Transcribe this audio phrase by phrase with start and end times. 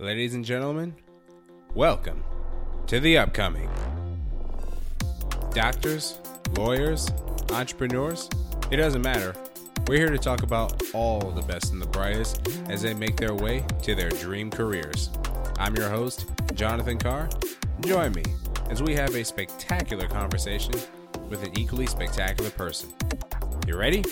[0.00, 0.94] Ladies and gentlemen,
[1.74, 2.22] welcome
[2.86, 3.68] to the upcoming.
[5.52, 6.18] Doctors,
[6.56, 7.10] lawyers,
[7.50, 8.30] entrepreneurs,
[8.70, 9.34] it doesn't matter.
[9.88, 13.34] We're here to talk about all the best and the brightest as they make their
[13.34, 15.10] way to their dream careers.
[15.58, 17.28] I'm your host, Jonathan Carr.
[17.80, 18.22] Join me
[18.70, 20.74] as we have a spectacular conversation
[21.28, 22.94] with an equally spectacular person.
[23.66, 24.04] You ready?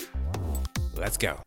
[0.97, 1.46] Let's go.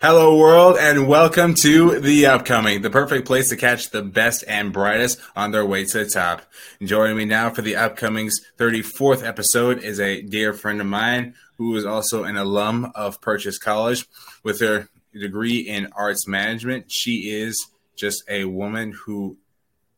[0.00, 4.70] Hello, world, and welcome to The Upcoming, the perfect place to catch the best and
[4.70, 6.42] brightest on their way to the top.
[6.82, 11.74] Joining me now for The Upcoming's 34th episode is a dear friend of mine who
[11.76, 14.06] is also an alum of Purchase College
[14.42, 16.92] with her degree in arts management.
[16.92, 17.56] She is
[17.96, 19.38] just a woman who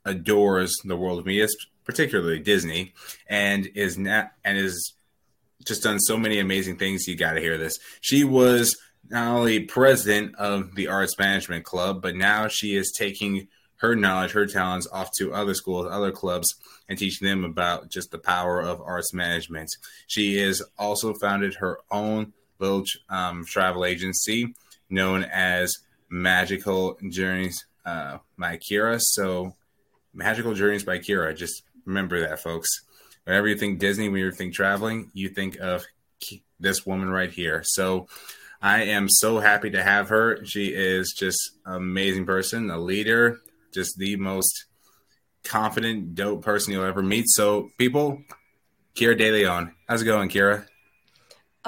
[0.05, 1.49] adores the world of media,
[1.85, 2.93] particularly Disney,
[3.29, 4.93] and is not and is
[5.65, 7.09] just done so many amazing things.
[7.09, 7.79] You got to hear this.
[8.01, 8.77] She was
[9.11, 14.33] not only president of the Arts Management Club, but now she is taking her knowledge,
[14.33, 16.55] her talents off to other schools, other clubs,
[16.89, 19.69] and teaching them about just the power of arts management.
[20.07, 24.55] She has also founded her own little um, travel agency
[24.89, 25.75] known as
[26.09, 29.01] Magical Journeys uh, by Kira.
[29.01, 29.55] So,
[30.15, 31.37] Magical Journeys by Kira.
[31.37, 32.69] Just remember that, folks.
[33.25, 35.85] Whenever you think Disney, when you think traveling, you think of
[36.59, 37.63] this woman right here.
[37.65, 38.07] So,
[38.61, 40.45] I am so happy to have her.
[40.45, 43.39] She is just amazing person, a leader,
[43.73, 44.67] just the most
[45.45, 47.27] confident, dope person you'll ever meet.
[47.29, 48.23] So, people,
[48.95, 50.67] Kira DeLeón, how's it going, Kira?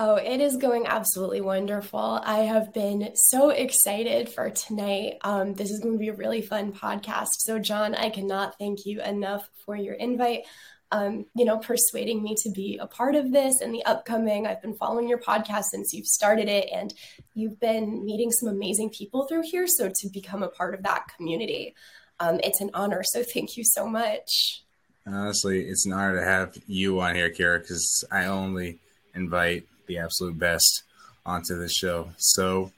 [0.00, 2.20] Oh, it is going absolutely wonderful.
[2.24, 5.14] I have been so excited for tonight.
[5.22, 7.26] Um, this is going to be a really fun podcast.
[7.38, 10.46] So, John, I cannot thank you enough for your invite
[10.90, 14.46] um, you know, persuading me to be a part of this and the upcoming.
[14.46, 16.92] I've been following your podcast since you've started it, and
[17.34, 19.66] you've been meeting some amazing people through here.
[19.66, 21.74] So to become a part of that community,
[22.20, 23.02] um, it's an honor.
[23.04, 24.62] So thank you so much.
[25.06, 28.78] Honestly, it's an honor to have you on here, Kara, because I only
[29.14, 30.82] invite the absolute best
[31.24, 32.10] onto the show.
[32.18, 32.72] So,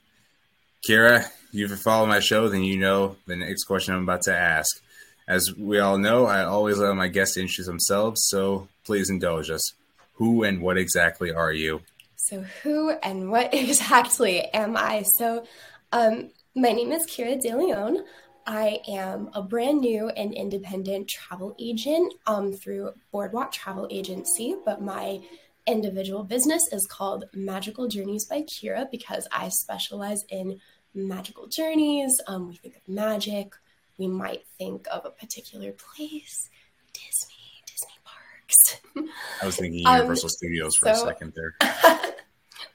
[0.87, 4.81] Kira, you've followed my show, then you know the next question I'm about to ask.
[5.27, 9.73] As we all know, I always let my guests introduce themselves, so please indulge us.
[10.15, 11.81] Who and what exactly are you?
[12.15, 15.03] So, who and what exactly am I?
[15.17, 15.45] So,
[15.91, 18.03] um, my name is Kira DeLeón.
[18.45, 24.81] I am a brand new and independent travel agent um, through Boardwalk Travel Agency, but
[24.81, 25.21] my
[25.67, 30.59] individual business is called Magical Journeys by Kira because I specialize in
[30.93, 32.11] magical journeys.
[32.27, 33.53] Um, we think of magic,
[33.97, 36.49] we might think of a particular place
[36.93, 39.11] Disney, Disney parks.
[39.41, 41.55] I was thinking Universal um, Studios for so, a second there.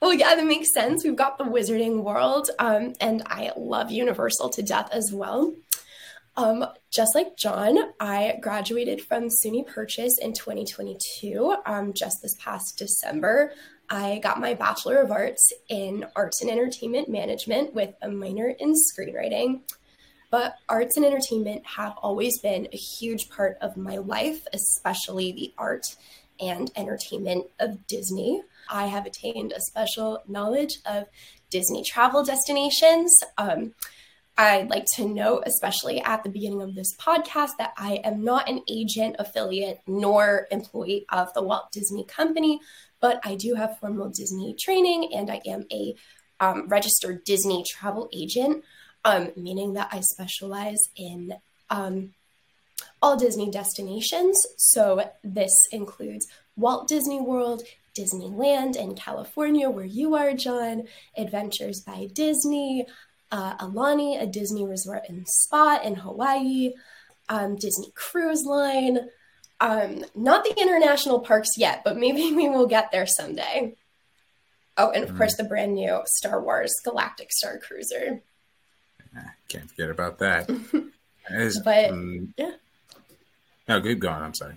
[0.01, 1.05] well, yeah, that makes sense.
[1.05, 5.55] We've got the Wizarding World, um, and I love Universal to death as well.
[6.39, 12.77] Um, just like John, I graduated from SUNY Purchase in 2022, um, just this past
[12.79, 13.53] December.
[13.89, 18.75] I got my Bachelor of Arts in Arts and Entertainment Management with a minor in
[18.75, 19.61] screenwriting.
[20.31, 25.53] But arts and entertainment have always been a huge part of my life, especially the
[25.57, 25.97] art
[26.41, 28.43] and entertainment of Disney.
[28.69, 31.07] I have attained a special knowledge of
[31.51, 33.17] Disney travel destinations.
[33.39, 33.75] Um,
[34.39, 38.49] I'd like to note, especially at the beginning of this podcast, that I am not
[38.49, 42.61] an agent, affiliate, nor employee of the Walt Disney Company,
[43.01, 45.95] but I do have formal Disney training and I am a
[46.39, 48.63] um, registered Disney travel agent
[49.07, 51.33] um, meaning that I specialize in
[51.71, 52.13] um,
[53.01, 54.45] all Disney destinations.
[54.59, 57.63] So this includes Walt Disney World,
[57.97, 62.85] Disneyland in California, where you are, John, Adventures by Disney,
[63.31, 66.73] uh, Aulani, a Disney resort and spa in Hawaii,
[67.29, 68.99] um, Disney Cruise Line.
[69.61, 73.77] Um, not the international parks yet, but maybe we will get there someday.
[74.77, 75.17] Oh, and of mm.
[75.17, 78.21] course, the brand new Star Wars Galactic Star Cruiser.
[79.49, 80.49] Can't forget about that.
[81.65, 82.53] but um, yeah.
[83.69, 84.23] No, good going.
[84.23, 84.55] I'm sorry.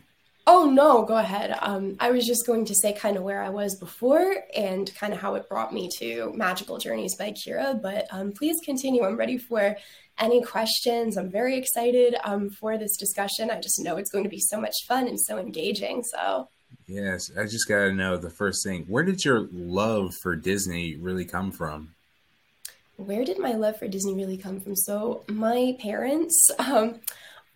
[0.52, 1.56] Oh no, go ahead.
[1.62, 5.14] Um, I was just going to say kind of where I was before and kind
[5.14, 7.80] of how it brought me to Magical Journeys by Kira.
[7.80, 9.04] But um, please continue.
[9.04, 9.78] I'm ready for
[10.18, 11.18] any questions.
[11.18, 13.52] I'm very excited um, for this discussion.
[13.52, 16.04] I just know it's going to be so much fun and so engaging.
[16.04, 16.50] So.
[16.88, 18.86] Yes, I just got to know the first thing.
[18.88, 21.94] Where did your love for Disney really come from?
[23.00, 24.76] Where did my love for Disney really come from?
[24.76, 27.00] So, my parents um,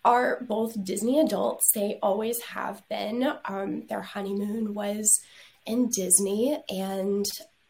[0.04, 1.70] are both Disney adults.
[1.74, 3.32] They always have been.
[3.44, 5.20] Um, their honeymoon was
[5.66, 7.26] in Disney, and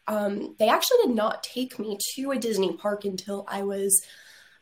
[0.07, 4.01] um, they actually did not take me to a Disney park until I was,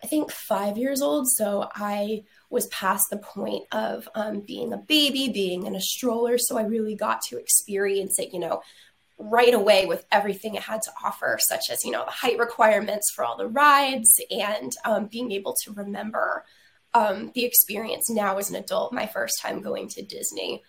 [0.04, 1.27] I think, five years old.
[1.30, 6.38] So I was past the point of um, being a baby, being in a stroller.
[6.38, 8.62] So I really got to experience it, you know,
[9.18, 13.12] right away with everything it had to offer, such as, you know, the height requirements
[13.15, 16.44] for all the rides and um, being able to remember
[16.94, 20.63] um, the experience now as an adult, my first time going to Disney.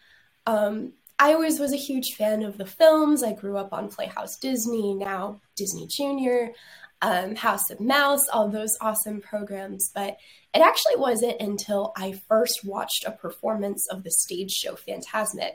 [0.46, 3.23] Um, I always was a huge fan of the films.
[3.23, 6.52] I grew up on Playhouse Disney, now Disney Junior,
[7.02, 9.90] um, House of Mouse, all those awesome programs.
[9.94, 10.17] But
[10.55, 15.52] it actually wasn't until I first watched a performance of the stage show Fantasmic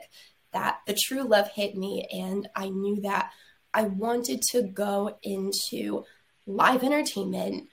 [0.52, 2.06] that the true love hit me.
[2.12, 3.32] And I knew that
[3.72, 6.04] I wanted to go into
[6.46, 7.68] live entertainment,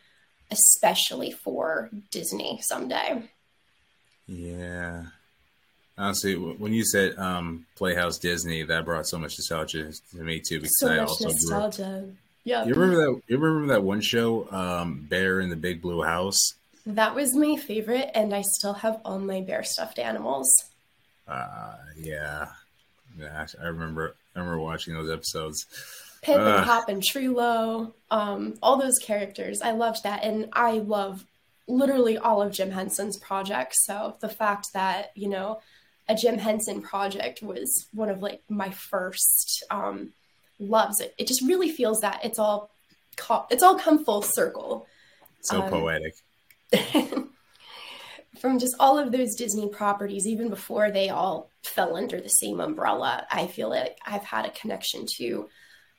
[0.51, 3.29] especially for Disney someday.
[4.27, 5.05] Yeah.
[5.97, 10.59] Honestly, when you said um, Playhouse Disney, that brought so much nostalgia to me too.
[10.59, 12.09] Because so I much also nostalgia.
[12.43, 12.65] Yeah.
[12.65, 13.21] You remember that?
[13.27, 16.53] You remember that one show, um, Bear in the Big Blue House?
[16.85, 20.49] That was my favorite, and I still have all my bear stuffed animals.
[21.27, 22.47] Uh, yeah,
[23.17, 23.47] yeah.
[23.61, 24.15] I remember.
[24.35, 25.65] I remember watching those episodes.
[26.21, 29.61] Pip uh, and Pop and Treelo, um, all those characters.
[29.61, 31.25] I loved that, and I love
[31.67, 33.85] literally all of Jim Henson's projects.
[33.85, 35.59] So the fact that you know
[36.09, 40.11] a Jim Henson project was one of like my first um,
[40.59, 40.99] loves.
[40.99, 42.69] It it just really feels that it's all
[43.49, 44.87] it's all come full circle.
[45.41, 46.15] So um, poetic.
[48.39, 52.59] from just all of those Disney properties, even before they all fell under the same
[52.59, 55.49] umbrella, I feel like I've had a connection to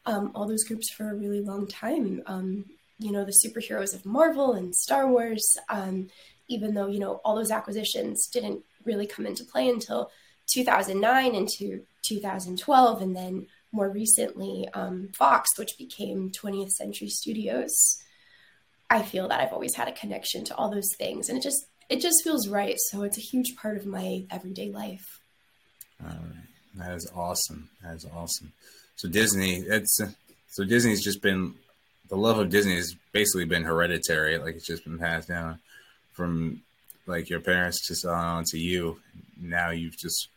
[0.07, 2.23] um, all those groups for a really long time.
[2.27, 2.65] Um,
[2.99, 6.09] you know, the superheroes of Marvel and Star Wars, um,
[6.49, 10.11] even though, you know, all those acquisitions didn't really come into play until
[10.53, 13.03] 2009 into 2012.
[13.03, 18.03] And then more recently, um, Fox, which became 20th Century Studios.
[18.91, 21.29] I feel that I've always had a connection to all those things.
[21.29, 22.77] And it just, it just feels right.
[22.91, 25.21] So it's a huge part of my everyday life.
[26.03, 26.45] All right.
[26.77, 27.71] That is awesome.
[27.83, 28.53] That is awesome.
[28.97, 29.99] So Disney, it's
[30.49, 31.55] so Disney's just been
[32.09, 34.39] the love of Disney has basically been hereditary.
[34.39, 35.59] Like it's just been passed down
[36.13, 36.63] from
[37.07, 39.01] like your parents just uh, on to you.
[39.41, 40.29] Now you've just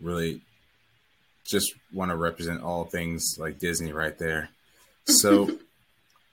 [0.00, 0.40] really
[1.44, 4.50] just want to represent all things like Disney right there.
[5.06, 5.50] So,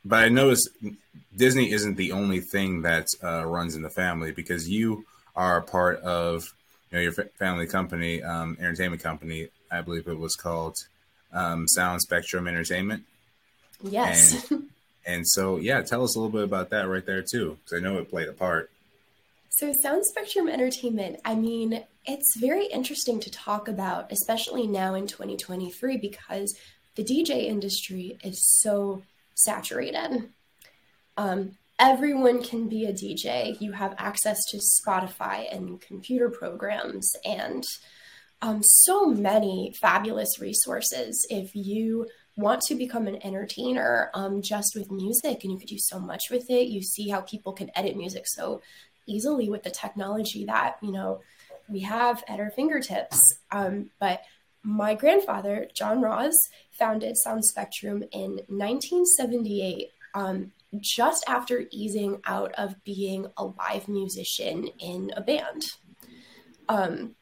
[0.07, 0.69] but I noticed
[1.35, 5.05] Disney isn't the only thing that uh, runs in the family because you
[5.35, 6.53] are a part of
[6.89, 9.49] you know your family company, um, entertainment company.
[9.69, 10.77] I believe it was called
[11.33, 13.03] um, Sound Spectrum Entertainment.
[13.81, 14.49] Yes.
[14.49, 14.69] And,
[15.05, 17.83] and so, yeah, tell us a little bit about that right there too, because I
[17.83, 18.71] know it played a part.
[19.49, 25.07] So, Sound Spectrum Entertainment, I mean, it's very interesting to talk about, especially now in
[25.07, 26.55] 2023, because
[26.95, 29.01] the DJ industry is so
[29.37, 30.29] saturated.
[31.15, 33.59] Um, everyone can be a DJ.
[33.61, 37.63] You have access to Spotify and computer programs and
[38.41, 44.91] um, so many fabulous resources if you want to become an entertainer um, just with
[44.91, 47.97] music and you could do so much with it you see how people can edit
[47.97, 48.61] music so
[49.07, 51.19] easily with the technology that you know
[51.67, 53.19] we have at our fingertips
[53.51, 54.21] um, but
[54.67, 56.33] my grandfather john ross
[56.71, 64.67] founded sound spectrum in 1978 um, just after easing out of being a live musician
[64.79, 65.63] in a band
[66.69, 67.15] um,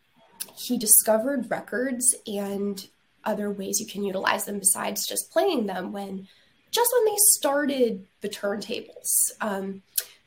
[0.58, 2.88] he discovered records and
[3.24, 6.28] other ways you can utilize them besides just playing them when
[6.76, 9.08] just when they started the turntables.
[9.40, 9.82] Um,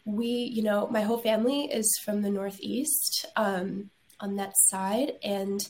[0.07, 5.13] we, you know, my whole family is from the Northeast um, on that side.
[5.23, 5.61] And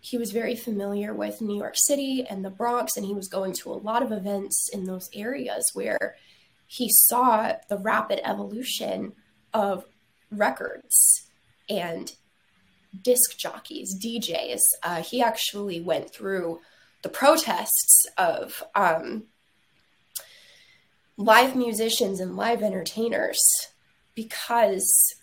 [0.00, 2.96] he was very familiar with New York City and the Bronx.
[2.96, 6.16] And he was going to a lot of events in those areas where
[6.66, 9.12] he saw the rapid evolution
[9.52, 9.84] of
[10.30, 11.28] records
[11.68, 12.12] and
[13.02, 14.60] disc jockeys, DJs.
[14.82, 16.60] Uh, he actually went through
[17.02, 19.24] the protests of um,
[21.16, 23.40] live musicians and live entertainers
[24.14, 25.14] because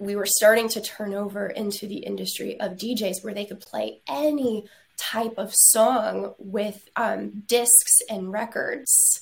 [0.00, 4.00] we were starting to turn over into the industry of DJs where they could play
[4.08, 4.66] any
[4.96, 9.20] type of song with um, discs and records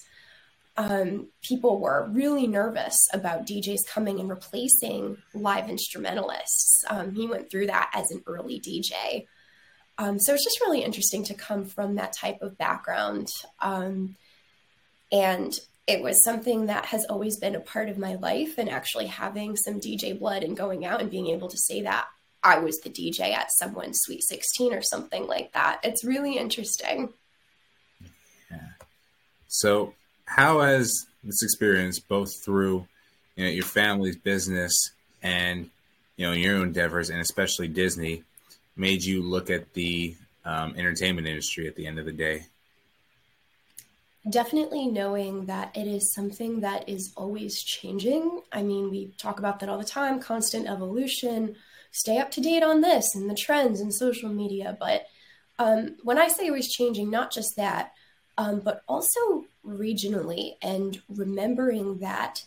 [0.79, 6.85] um, people were really nervous about DJs coming and replacing live instrumentalists.
[6.89, 9.27] Um, he went through that as an early DJ.
[9.99, 13.27] Um, so it's just really interesting to come from that type of background.
[13.59, 14.15] Um,
[15.11, 15.53] and
[15.89, 18.59] it was something that has always been a part of my life.
[18.59, 22.07] And actually having some DJ blood and going out and being able to say that
[22.45, 27.13] I was the DJ at someone's Sweet 16 or something like that, it's really interesting.
[28.51, 28.69] Yeah.
[29.49, 29.95] So
[30.27, 32.87] how has this experience, both through
[33.35, 34.93] you know your family's business
[35.23, 35.71] and
[36.17, 38.25] you know your endeavors, and especially Disney,
[38.77, 40.15] made you look at the
[40.45, 42.47] um, entertainment industry at the end of the day?
[44.29, 48.43] Definitely knowing that it is something that is always changing.
[48.53, 51.55] I mean, we talk about that all the time constant evolution,
[51.93, 54.77] stay up to date on this and the trends and social media.
[54.79, 55.07] But
[55.59, 57.93] um, when I say always changing, not just that,
[58.37, 62.43] um, but also regionally and remembering that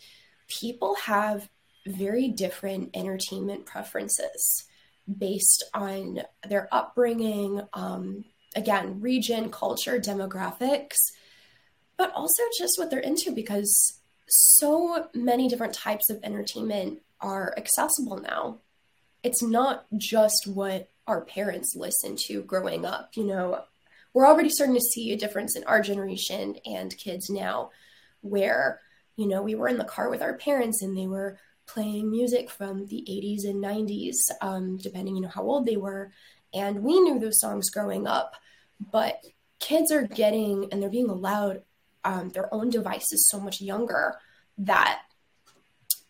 [0.48, 1.48] people have
[1.86, 4.64] very different entertainment preferences
[5.18, 8.24] based on their upbringing, um,
[8.54, 10.96] again, region, culture, demographics,
[12.02, 18.16] but also just what they're into because so many different types of entertainment are accessible
[18.16, 18.58] now.
[19.22, 23.10] It's not just what our parents listened to growing up.
[23.14, 23.62] You know,
[24.12, 27.70] we're already starting to see a difference in our generation and kids now
[28.20, 28.80] where,
[29.14, 32.50] you know, we were in the car with our parents and they were playing music
[32.50, 36.10] from the 80s and 90s, um, depending, you know, how old they were.
[36.52, 38.34] And we knew those songs growing up,
[38.90, 39.24] but
[39.60, 41.62] kids are getting and they're being allowed
[42.04, 44.16] um, their own devices so much younger
[44.58, 45.02] that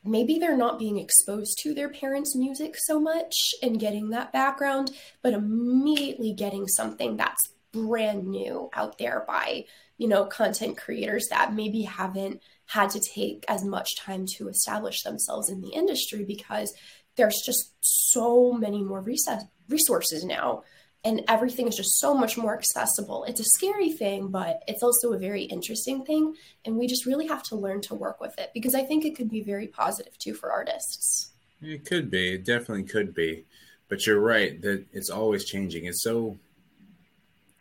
[0.04, 4.90] maybe they're not being exposed to their parents' music so much and getting that background,
[5.22, 9.64] but immediately getting something that's brand new out there by,
[9.96, 15.02] you know, content creators that maybe haven't had to take as much time to establish
[15.02, 16.72] themselves in the industry because
[17.16, 19.04] there's just so many more
[19.68, 20.62] resources now
[21.04, 23.25] and everything is just so much more accessible.
[23.25, 26.37] It's a scary thing, but it's also a very interesting thing.
[26.64, 29.16] And we just really have to learn to work with it because I think it
[29.16, 31.32] could be very positive too for artists.
[31.61, 32.35] It could be.
[32.35, 33.44] It definitely could be.
[33.88, 35.85] But you're right that it's always changing.
[35.85, 36.38] It's so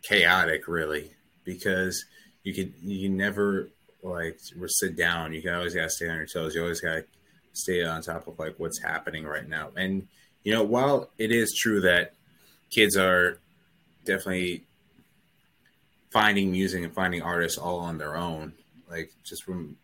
[0.02, 1.12] chaotic, really,
[1.44, 2.04] because
[2.42, 3.68] you could you never
[4.02, 5.32] like sit down.
[5.32, 6.54] You always gotta stay on your toes.
[6.54, 7.04] You always gotta
[7.52, 9.70] stay on top of like what's happening right now.
[9.76, 10.08] And
[10.42, 12.14] you know, while it is true that
[12.72, 13.38] kids are
[14.04, 14.64] definitely
[16.10, 18.54] finding music and finding artists all on their own,
[18.90, 19.76] like just from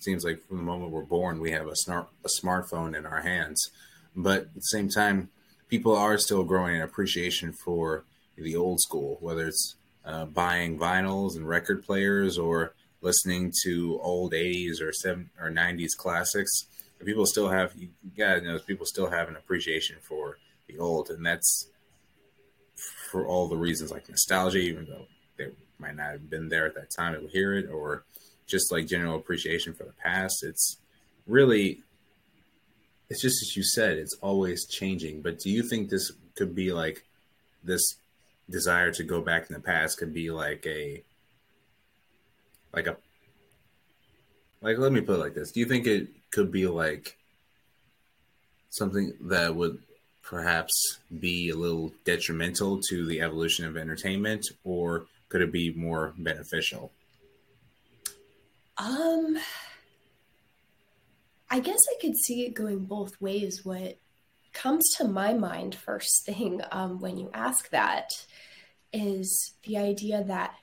[0.00, 3.22] seems like from the moment we're born, we have a smart a smartphone in our
[3.22, 3.70] hands.
[4.14, 5.30] But at the same time,
[5.68, 8.04] people are still growing an appreciation for
[8.36, 14.32] the old school, whether it's uh, buying vinyls and record players or listening to old
[14.32, 16.66] 80s or 7 or 90s classics
[17.04, 21.24] people still have you gotta know people still have an appreciation for the old and
[21.24, 21.68] that's
[23.12, 25.04] for all the reasons like nostalgia even though
[25.36, 28.04] they might not have been there at that time to hear it or
[28.46, 30.42] just like general appreciation for the past.
[30.42, 30.78] It's
[31.26, 31.82] really
[33.10, 35.20] it's just as you said it's always changing.
[35.20, 37.04] But do you think this could be like
[37.62, 37.82] this
[38.48, 41.02] desire to go back in the past could be like a
[42.72, 42.96] like a
[44.62, 45.52] like let me put it like this.
[45.52, 47.18] Do you think it could be like
[48.70, 49.82] something that would
[50.32, 56.14] perhaps be a little detrimental to the evolution of entertainment or could it be more
[56.16, 56.90] beneficial?
[58.78, 59.36] Um
[61.50, 63.62] i guess i could see it going both ways.
[63.62, 63.98] What
[64.54, 68.08] comes to my mind first thing um, when you ask that
[68.90, 70.54] is the idea that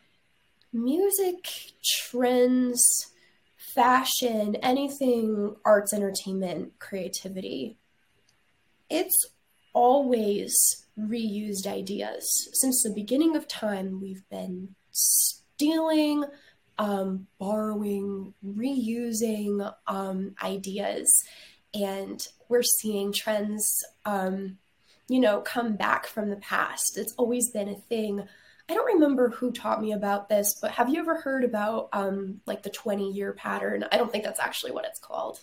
[0.74, 1.48] music
[1.84, 2.84] trends,
[3.76, 7.78] fashion, anything arts, entertainment, creativity,
[8.90, 9.28] it's
[9.74, 10.54] always
[11.00, 12.50] reused ideas.
[12.54, 16.26] Since the beginning of time, we've been stealing,
[16.78, 21.12] um, borrowing, reusing um, ideas,
[21.74, 24.58] and we're seeing trends, um,
[25.08, 26.98] you know, come back from the past.
[26.98, 28.28] It's always been a thing
[28.70, 32.40] I don't remember who taught me about this, but have you ever heard about um,
[32.46, 33.84] like the 20 year pattern?
[33.92, 35.40] I don't think that's actually what it's called.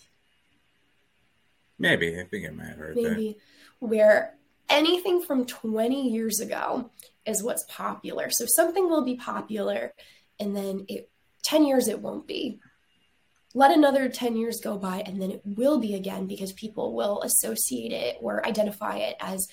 [1.77, 2.17] Maybe.
[2.17, 3.33] I think I might have heard Maybe.
[3.33, 3.41] That.
[3.79, 4.37] Where
[4.69, 6.91] anything from 20 years ago
[7.25, 8.29] is what's popular.
[8.31, 9.93] So something will be popular
[10.39, 11.09] and then it
[11.43, 12.59] 10 years it won't be.
[13.53, 17.21] Let another 10 years go by and then it will be again because people will
[17.21, 19.47] associate it or identify it as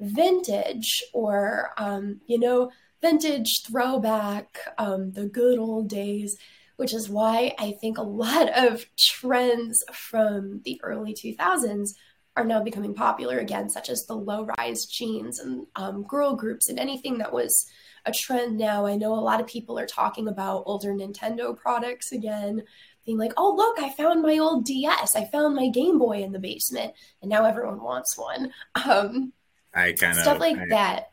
[0.00, 6.36] vintage or um, you know vintage throwback, um, the good old days,
[6.76, 11.90] which is why I think a lot of trends from the early 2000s
[12.36, 16.68] are now becoming popular again, such as the low rise jeans and um, girl groups
[16.68, 17.66] and anything that was
[18.06, 18.86] a trend now.
[18.86, 22.62] I know a lot of people are talking about older Nintendo products again,
[23.06, 25.14] being like, oh, look, I found my old DS.
[25.14, 28.52] I found my Game Boy in the basement, and now everyone wants one.
[28.84, 29.32] Um,
[29.72, 31.10] I kind of stuff like I, that.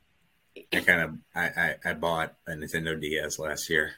[0.73, 3.91] I kind of I, I, I bought a Nintendo DS last year.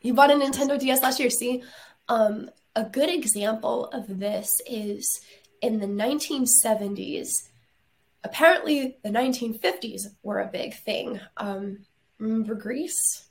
[0.00, 1.30] You bought a Nintendo DS last year.
[1.30, 1.62] See,
[2.08, 5.20] um, a good example of this is
[5.60, 7.28] in the 1970s.
[8.22, 11.20] Apparently, the 1950s were a big thing.
[11.36, 11.86] Um,
[12.18, 13.30] remember Grease?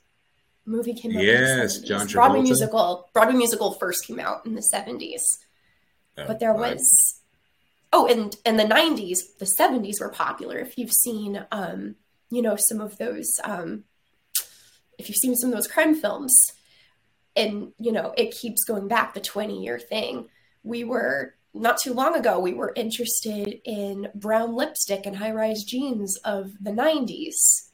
[0.70, 1.22] movie came out.
[1.22, 2.12] Yes, John Travolta.
[2.12, 3.08] Broadway musical.
[3.12, 5.20] Broadway musical first came out in the 70s,
[6.18, 7.20] oh, but there was.
[7.92, 10.58] Oh, and in the 90s, the 70s were popular.
[10.58, 11.96] If you've seen, um,
[12.30, 13.82] you know, some of those, um,
[14.96, 16.52] if you've seen some of those crime films,
[17.36, 20.28] and you know it keeps going back the 20 year thing
[20.62, 25.64] we were not too long ago we were interested in brown lipstick and high rise
[25.64, 27.70] jeans of the 90s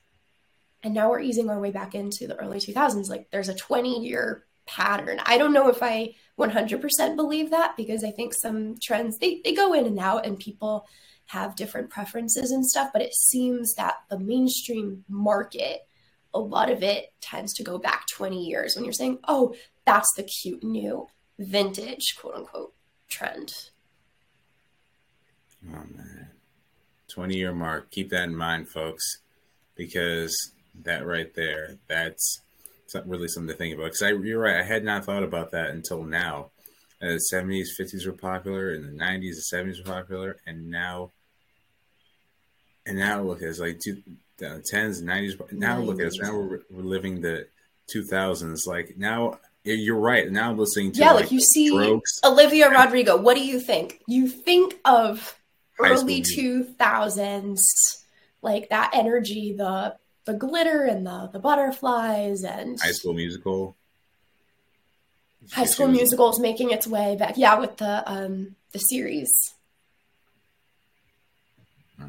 [0.82, 4.06] and now we're easing our way back into the early 2000s like there's a 20
[4.06, 5.20] year pattern.
[5.24, 9.54] I don't know if i 100% believe that because i think some trends they, they
[9.54, 10.86] go in and out and people
[11.26, 15.86] have different preferences and stuff but it seems that the mainstream market
[16.36, 19.54] a lot of it tends to go back 20 years when you're saying, oh,
[19.86, 22.72] that's the cute new vintage quote unquote
[23.08, 23.52] trend.
[25.68, 26.30] Oh man.
[27.08, 27.90] 20 year mark.
[27.90, 29.04] Keep that in mind, folks,
[29.74, 30.36] because
[30.84, 32.40] that right there, that's
[33.06, 33.92] really something to think about.
[33.92, 36.50] Because you're right, I had not thought about that until now.
[37.00, 41.12] The 70s, 50s were popular, and the 90s, the 70s were popular, and now,
[42.86, 44.02] and now look, at it's like the
[44.46, 45.36] uh, tens, nineties.
[45.52, 45.86] Now 90s.
[45.86, 46.18] look at us.
[46.18, 47.48] Now we're, we're living the
[47.90, 48.64] two thousands.
[48.66, 49.38] Like now,
[49.74, 50.30] you're right.
[50.30, 52.20] Now I'm listening to yeah, like, like you see Strokes.
[52.24, 53.16] Olivia Rodrigo.
[53.16, 54.00] What do you think?
[54.06, 55.38] You think of
[55.78, 57.64] early two thousands,
[58.42, 63.76] like that energy, the the glitter and the the butterflies and High School Musical.
[65.52, 67.36] High School Musical is making its way back.
[67.36, 69.54] Yeah, with the um the series.
[72.00, 72.04] Uh,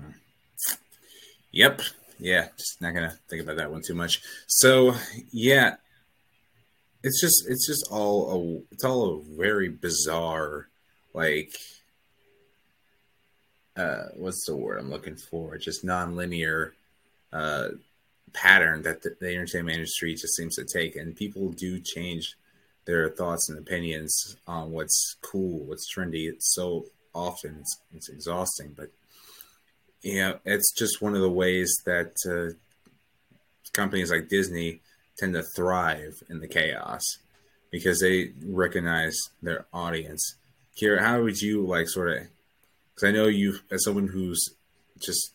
[1.51, 1.81] yep,
[2.19, 4.21] yeah, just not gonna think about that one too much.
[4.47, 4.95] So
[5.31, 5.75] yeah,
[7.03, 10.67] it's just it's just all a it's all a very bizarre
[11.13, 11.55] like
[13.75, 15.57] uh what's the word I'm looking for?
[15.57, 16.73] Just non-linear
[17.31, 17.69] uh
[18.33, 22.35] pattern that the, the entertainment industry just seems to take and people do change
[22.85, 26.29] their thoughts and opinions on what's cool, what's trendy.
[26.29, 28.89] It's so often it's, it's exhausting, but
[30.01, 32.53] yeah, it's just one of the ways that uh,
[33.73, 34.81] companies like Disney
[35.17, 37.03] tend to thrive in the chaos
[37.71, 40.35] because they recognize their audience.
[40.79, 42.27] Kira, how would you like sort of?
[42.93, 44.55] Because I know you, as someone who's
[44.99, 45.33] just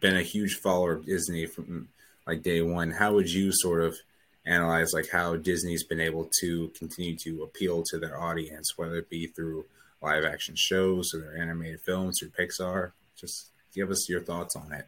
[0.00, 1.88] been a huge follower of Disney from
[2.26, 3.96] like day one, how would you sort of
[4.44, 9.10] analyze like how Disney's been able to continue to appeal to their audience, whether it
[9.10, 9.64] be through
[10.00, 12.92] live action shows or their animated films or Pixar?
[13.16, 14.86] Just give us your thoughts on it.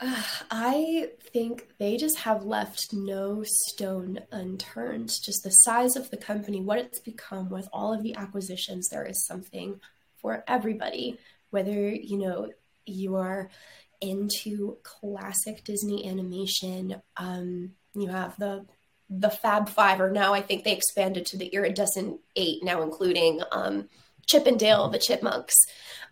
[0.00, 5.10] I think they just have left no stone unturned.
[5.22, 9.04] Just the size of the company, what it's become with all of the acquisitions, there
[9.04, 9.80] is something
[10.16, 11.18] for everybody.
[11.50, 12.50] Whether, you know,
[12.86, 13.50] you are
[14.00, 18.64] into classic Disney animation, um, you have the
[19.12, 23.40] the Fab Five, or now I think they expanded to the Iridescent Eight, now including
[23.50, 23.88] um,
[24.26, 25.56] Chip and Dale, the Chipmunks.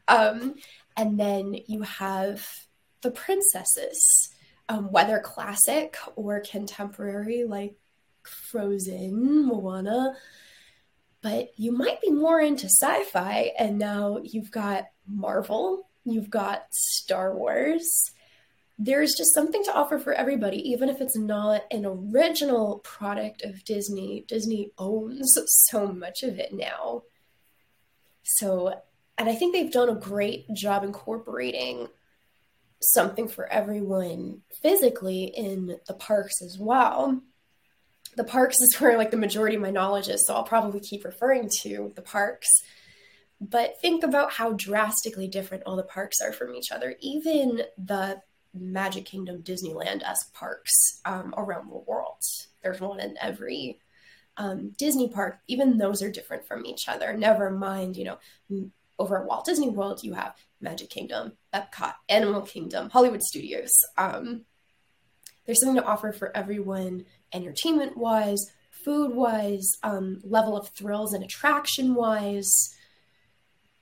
[0.08, 0.56] Um,
[0.96, 2.44] and then you have
[3.02, 4.30] the princesses,
[4.68, 7.76] um, whether classic or contemporary, like
[8.22, 10.14] Frozen, Moana.
[11.22, 16.66] But you might be more into sci fi, and now you've got Marvel, you've got
[16.70, 18.10] Star Wars.
[18.78, 23.64] There's just something to offer for everybody, even if it's not an original product of
[23.64, 24.24] Disney.
[24.28, 27.02] Disney owns so much of it now.
[28.22, 28.74] So
[29.18, 31.88] and I think they've done a great job incorporating
[32.80, 37.20] something for everyone physically in the parks as well.
[38.16, 41.04] The parks is where like the majority of my knowledge is, so I'll probably keep
[41.04, 42.48] referring to the parks.
[43.40, 46.96] But think about how drastically different all the parks are from each other.
[47.00, 48.20] Even the
[48.54, 52.22] Magic Kingdom Disneyland esque parks um, around the world.
[52.62, 53.78] There's one in every
[54.36, 55.38] um, Disney park.
[55.46, 57.16] Even those are different from each other.
[57.16, 62.42] Never mind, you know, over at Walt Disney World, you have Magic Kingdom, Epcot, Animal
[62.42, 63.70] Kingdom, Hollywood Studios.
[63.96, 64.44] Um,
[65.46, 68.52] there's something to offer for everyone, entertainment wise,
[68.84, 72.74] food wise, um, level of thrills and attraction wise.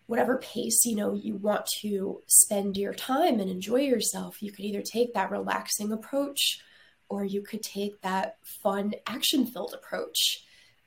[0.06, 4.64] Whatever pace you know you want to spend your time and enjoy yourself, you could
[4.64, 6.60] either take that relaxing approach,
[7.08, 10.44] or you could take that fun action-filled approach.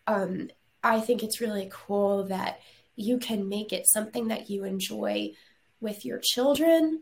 [0.08, 0.49] Um,
[0.84, 2.62] I think it's really cool that
[2.95, 5.34] you can make it something that you enjoy
[5.82, 7.02] with your children.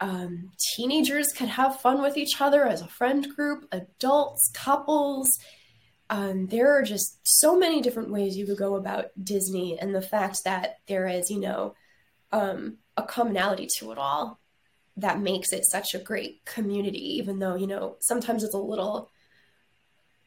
[0.00, 5.28] Um, teenagers could have fun with each other as a friend group, adults, couples.
[6.10, 10.02] um, there are just so many different ways you could go about Disney, and the
[10.02, 11.74] fact that there is, you know,
[12.32, 14.40] um, a commonality to it all
[14.96, 19.10] that makes it such a great community, even though, you know, sometimes it's a little,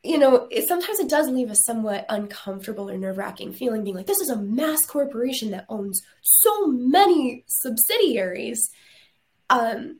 [0.04, 3.96] you know, it, sometimes it does leave a somewhat uncomfortable or nerve wracking feeling, being
[3.96, 8.70] like, this is a mass corporation that owns so many subsidiaries.
[9.50, 10.00] Um,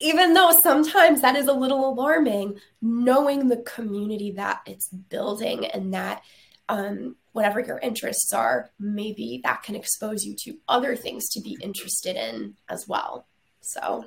[0.00, 5.94] even though sometimes that is a little alarming, knowing the community that it's building and
[5.94, 6.22] that
[6.68, 11.56] um, whatever your interests are, maybe that can expose you to other things to be
[11.62, 13.28] interested in as well.
[13.60, 14.06] So,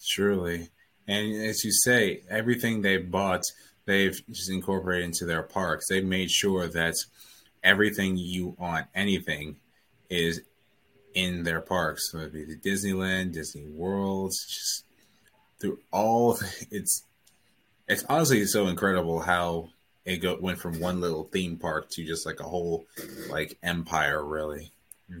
[0.00, 0.70] surely.
[1.06, 3.42] And as you say, everything they've bought,
[3.86, 5.86] they've just incorporated into their parks.
[5.88, 6.94] They've made sure that
[7.62, 9.56] everything you want, anything,
[10.10, 10.42] is
[11.14, 12.10] in their parks.
[12.10, 14.84] So it'd be the Disneyland, Disney Worlds, just
[15.58, 16.38] through all
[16.70, 17.02] it's
[17.88, 19.70] it's honestly so incredible how
[20.04, 22.86] it go, went from one little theme park to just like a whole
[23.30, 24.70] like empire really
[25.10, 25.20] mm-hmm.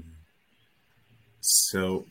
[1.40, 2.04] so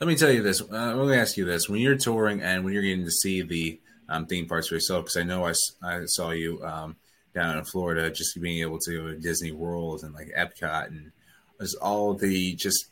[0.00, 2.64] let me tell you this uh, let me ask you this when you're touring and
[2.64, 3.78] when you're getting to see the
[4.10, 6.96] um, theme parks for yourself because i know I, I saw you um,
[7.34, 11.12] down in florida just being able to go to disney world and like epcot and
[11.58, 12.86] there's all the just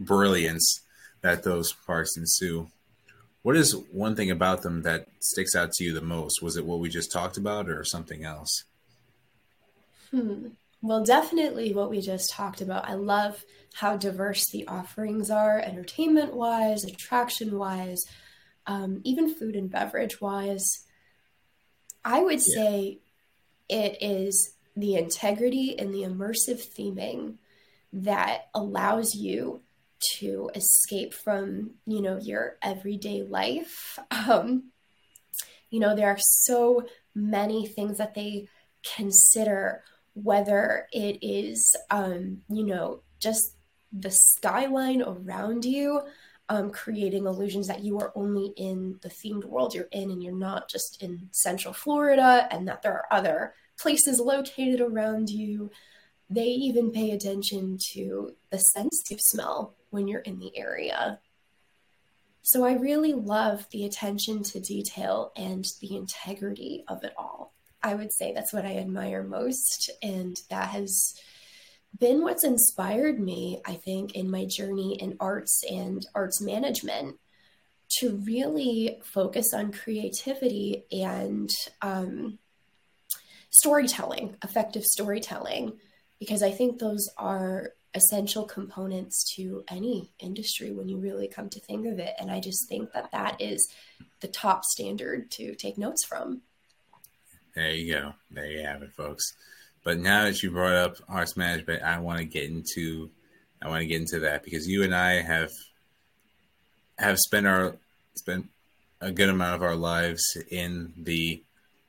[0.00, 0.80] brilliance
[1.20, 2.68] that those parks ensue
[3.42, 6.42] what is one thing about them that sticks out to you the most?
[6.42, 8.64] Was it what we just talked about or something else?
[10.10, 10.48] Hmm.
[10.82, 12.88] Well, definitely what we just talked about.
[12.88, 18.02] I love how diverse the offerings are, entertainment wise, attraction wise,
[18.66, 20.84] um, even food and beverage wise.
[22.04, 22.54] I would yeah.
[22.54, 22.98] say
[23.68, 27.36] it is the integrity and the immersive theming
[27.92, 29.62] that allows you
[30.18, 34.70] to escape from you know your everyday life um,
[35.68, 38.48] you know there are so many things that they
[38.96, 39.82] consider
[40.14, 43.56] whether it is um, you know just
[43.92, 46.00] the skyline around you
[46.50, 50.34] um, creating illusions that you are only in the themed world you're in and you're
[50.34, 55.70] not just in central florida and that there are other places located around you
[56.30, 61.18] they even pay attention to the sense you smell when you're in the area.
[62.42, 67.52] So I really love the attention to detail and the integrity of it all.
[67.82, 69.90] I would say that's what I admire most.
[70.02, 71.20] And that has
[71.98, 77.16] been what's inspired me, I think, in my journey in arts and arts management
[77.98, 81.50] to really focus on creativity and
[81.82, 82.38] um,
[83.50, 85.72] storytelling, effective storytelling
[86.20, 91.60] because I think those are essential components to any industry when you really come to
[91.60, 92.14] think of it.
[92.20, 93.68] And I just think that that is
[94.20, 96.42] the top standard to take notes from.
[97.54, 98.12] There you go.
[98.30, 99.24] There you have it, folks.
[99.82, 103.10] But now that you brought up arts management, I want to get into
[103.62, 105.50] I want to get into that because you and I have
[106.98, 107.76] have spent our
[108.14, 108.48] spent
[109.00, 111.42] a good amount of our lives in the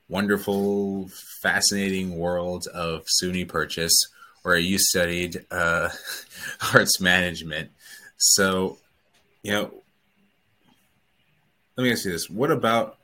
[0.08, 1.08] wonderful,
[1.40, 4.08] fascinating world of SUNY Purchase,
[4.42, 5.88] where you studied uh,
[6.74, 7.70] arts management.
[8.16, 8.78] So,
[9.42, 9.74] you know,
[11.76, 12.98] let me ask you this: What about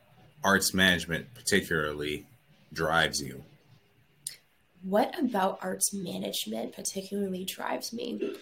[0.44, 2.26] arts management particularly
[2.72, 3.42] drives you?
[4.82, 8.34] What about arts management particularly drives me?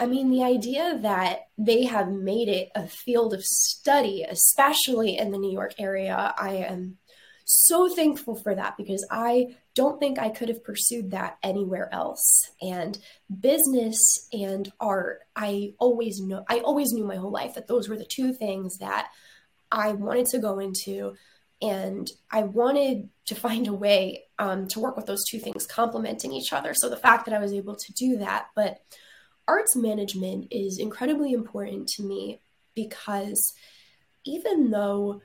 [0.00, 5.30] I mean, the idea that they have made it a field of study, especially in
[5.30, 6.98] the New York area, I am
[7.44, 12.50] so thankful for that because I don't think I could have pursued that anywhere else.
[12.60, 12.98] And
[13.40, 17.96] business and art, I always know I always knew my whole life that those were
[17.96, 19.10] the two things that
[19.70, 21.14] I wanted to go into
[21.62, 26.32] and I wanted to find a way um, to work with those two things complementing
[26.32, 26.74] each other.
[26.74, 28.80] So the fact that I was able to do that, but
[29.46, 32.40] arts management is incredibly important to me
[32.74, 33.54] because
[34.24, 35.22] even though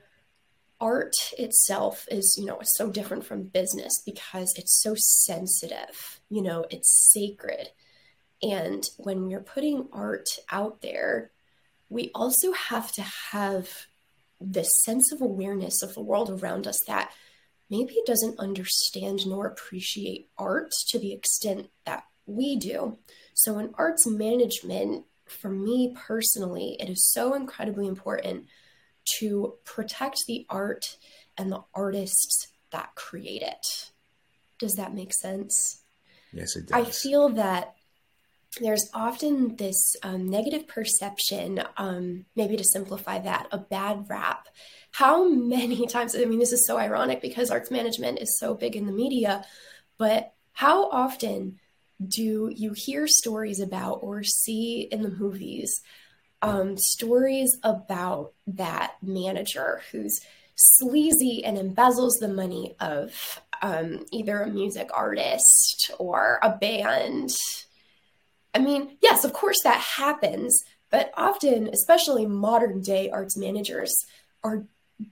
[0.80, 6.40] art itself is you know it's so different from business because it's so sensitive you
[6.40, 7.70] know it's sacred
[8.44, 11.32] and when you're putting art out there
[11.88, 13.88] we also have to have
[14.40, 17.10] this sense of awareness of the world around us that
[17.70, 22.98] maybe doesn't understand nor appreciate art to the extent that we do
[23.34, 28.46] so in arts management for me personally it is so incredibly important
[29.16, 30.96] to protect the art
[31.36, 33.90] and the artists that create it.
[34.58, 35.82] Does that make sense?
[36.32, 36.72] Yes, it does.
[36.72, 37.74] I feel that
[38.60, 44.48] there's often this um, negative perception, um, maybe to simplify that, a bad rap.
[44.90, 48.74] How many times, I mean, this is so ironic because arts management is so big
[48.74, 49.44] in the media,
[49.98, 51.60] but how often
[52.06, 55.82] do you hear stories about or see in the movies
[56.42, 60.20] um, stories about that manager who's
[60.54, 67.30] sleazy and embezzles the money of um, either a music artist or a band?
[68.58, 73.94] I mean, yes, of course that happens, but often, especially modern day arts managers,
[74.42, 74.64] are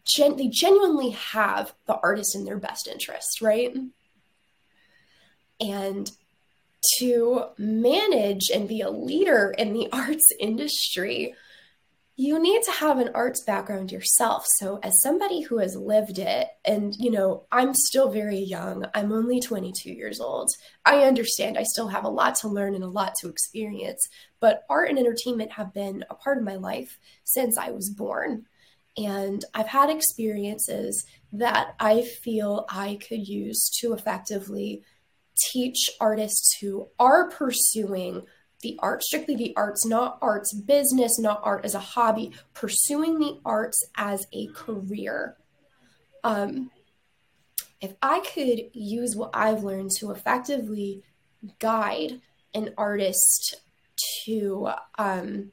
[0.04, 3.72] gen- they genuinely have the artist in their best interest, right?
[5.60, 6.10] And
[6.98, 11.36] to manage and be a leader in the arts industry,
[12.18, 14.46] you need to have an arts background yourself.
[14.56, 19.12] So, as somebody who has lived it, and you know, I'm still very young, I'm
[19.12, 20.50] only 22 years old.
[20.86, 24.00] I understand I still have a lot to learn and a lot to experience,
[24.40, 28.46] but art and entertainment have been a part of my life since I was born.
[28.96, 34.82] And I've had experiences that I feel I could use to effectively
[35.38, 38.22] teach artists who are pursuing
[38.62, 43.38] the arts, strictly the arts, not arts business, not art as a hobby, pursuing the
[43.44, 45.36] arts as a career.
[46.24, 46.70] Um,
[47.80, 51.02] if I could use what I've learned to effectively
[51.58, 52.20] guide
[52.54, 53.56] an artist
[54.24, 55.52] to um,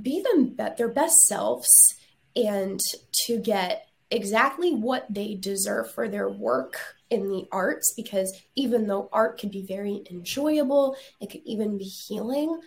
[0.00, 1.94] be them their best selves
[2.36, 2.80] and
[3.26, 9.08] to get exactly what they deserve for their work in the arts because even though
[9.12, 12.60] art could be very enjoyable, it could even be healing,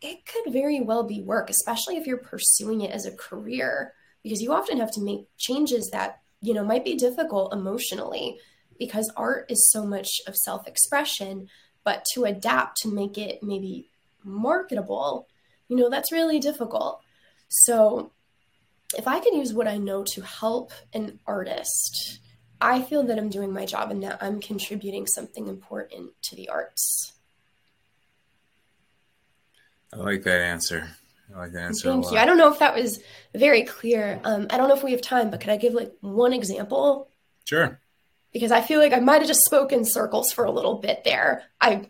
[0.00, 4.40] it could very well be work, especially if you're pursuing it as a career because
[4.40, 8.38] you often have to make changes that, you know, might be difficult emotionally
[8.78, 11.48] because art is so much of self-expression,
[11.84, 13.88] but to adapt to make it maybe
[14.22, 15.26] marketable,
[15.68, 17.00] you know, that's really difficult.
[17.48, 18.12] So
[18.96, 22.20] if I can use what I know to help an artist,
[22.60, 26.48] I feel that I'm doing my job and that I'm contributing something important to the
[26.48, 27.12] arts.
[29.92, 30.88] I like that answer.
[31.34, 31.90] I like that answer.
[31.90, 32.18] Thank you.
[32.18, 33.00] I don't know if that was
[33.34, 34.20] very clear.
[34.24, 37.08] Um, I don't know if we have time, but could I give like one example?
[37.44, 37.80] Sure.
[38.32, 41.44] Because I feel like I might have just spoken circles for a little bit there.
[41.60, 41.88] I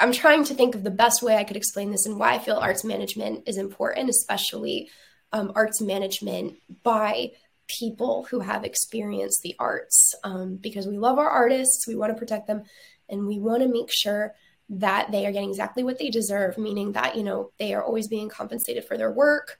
[0.00, 2.38] I'm trying to think of the best way I could explain this and why I
[2.38, 4.90] feel arts management is important, especially
[5.32, 7.32] um, arts management by
[7.68, 12.18] people who have experienced the arts um, because we love our artists, we want to
[12.18, 12.62] protect them,
[13.08, 14.34] and we want to make sure
[14.68, 18.08] that they are getting exactly what they deserve, meaning that, you know, they are always
[18.08, 19.58] being compensated for their work.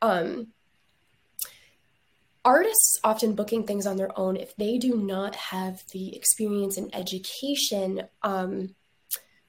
[0.00, 0.48] Um,
[2.44, 6.94] artists often booking things on their own if they do not have the experience and
[6.94, 8.74] education um,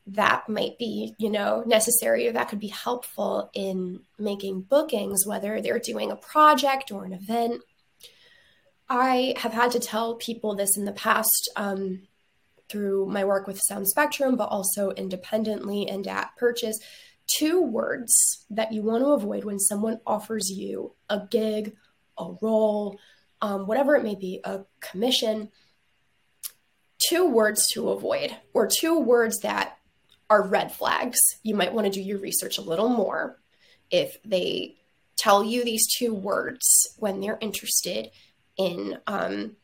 [0.07, 5.61] that might be, you know, necessary or that could be helpful in making bookings, whether
[5.61, 7.61] they're doing a project or an event.
[8.89, 12.03] I have had to tell people this in the past um,
[12.69, 16.79] through my work with Sound Spectrum, but also independently and at purchase.
[17.27, 21.75] Two words that you want to avoid when someone offers you a gig,
[22.17, 22.97] a role,
[23.41, 25.49] um, whatever it may be, a commission.
[27.09, 29.77] Two words to avoid, or two words that
[30.29, 31.19] are red flags.
[31.43, 33.39] You might want to do your research a little more.
[33.91, 34.77] If they
[35.17, 36.65] tell you these two words
[36.97, 38.09] when they're interested
[38.57, 39.55] in, um,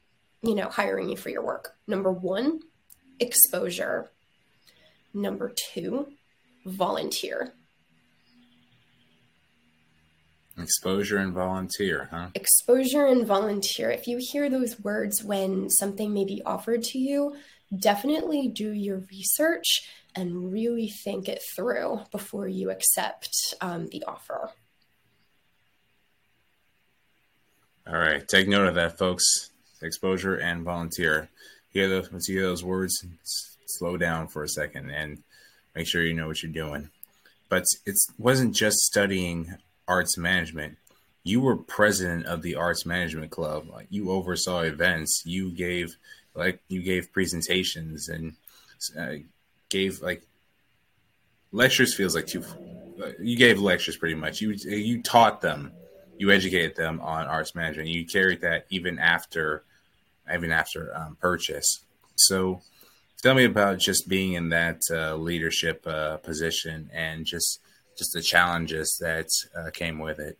[0.41, 1.75] you know, hiring you for your work.
[1.87, 2.59] Number one,
[3.19, 4.11] exposure.
[5.13, 6.07] Number two,
[6.65, 7.53] volunteer.
[10.57, 12.27] Exposure and volunteer, huh?
[12.35, 13.89] Exposure and volunteer.
[13.89, 17.35] If you hear those words when something may be offered to you,
[17.75, 19.81] definitely do your research
[20.15, 24.51] and really think it through before you accept um, the offer.
[27.85, 29.51] All right, take note of that, folks.
[29.81, 31.29] Exposure and volunteer.
[31.69, 33.05] Hear those, once you hear those words,
[33.65, 35.23] slow down for a second and
[35.75, 36.89] make sure you know what you're doing.
[37.49, 39.55] But it wasn't just studying
[39.87, 40.77] arts management.
[41.23, 43.67] You were president of the arts management club.
[43.89, 45.23] You oversaw events.
[45.25, 45.97] You gave
[46.35, 48.33] like you gave presentations and
[48.97, 49.23] uh,
[49.69, 50.23] gave like
[51.51, 52.43] lectures feels like too
[53.19, 55.71] you gave lectures pretty much you you taught them
[56.23, 59.65] you educated them on arts management you carried that even after
[60.33, 61.83] even after um, purchase
[62.15, 62.61] so
[63.21, 67.59] tell me about just being in that uh, leadership uh, position and just
[67.97, 70.37] just the challenges that uh, came with it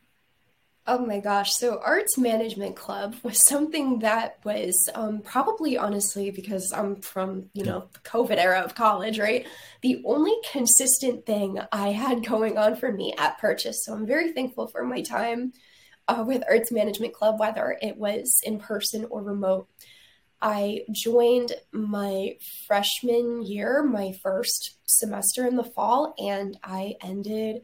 [0.86, 1.54] Oh my gosh.
[1.54, 7.64] So, Arts Management Club was something that was um, probably honestly because I'm from, you
[7.64, 9.48] know, the COVID era of college, right?
[9.80, 13.86] The only consistent thing I had going on for me at Purchase.
[13.86, 15.54] So, I'm very thankful for my time
[16.08, 19.68] uh, with Arts Management Club, whether it was in person or remote.
[20.42, 22.38] I joined my
[22.68, 27.62] freshman year, my first semester in the fall, and I ended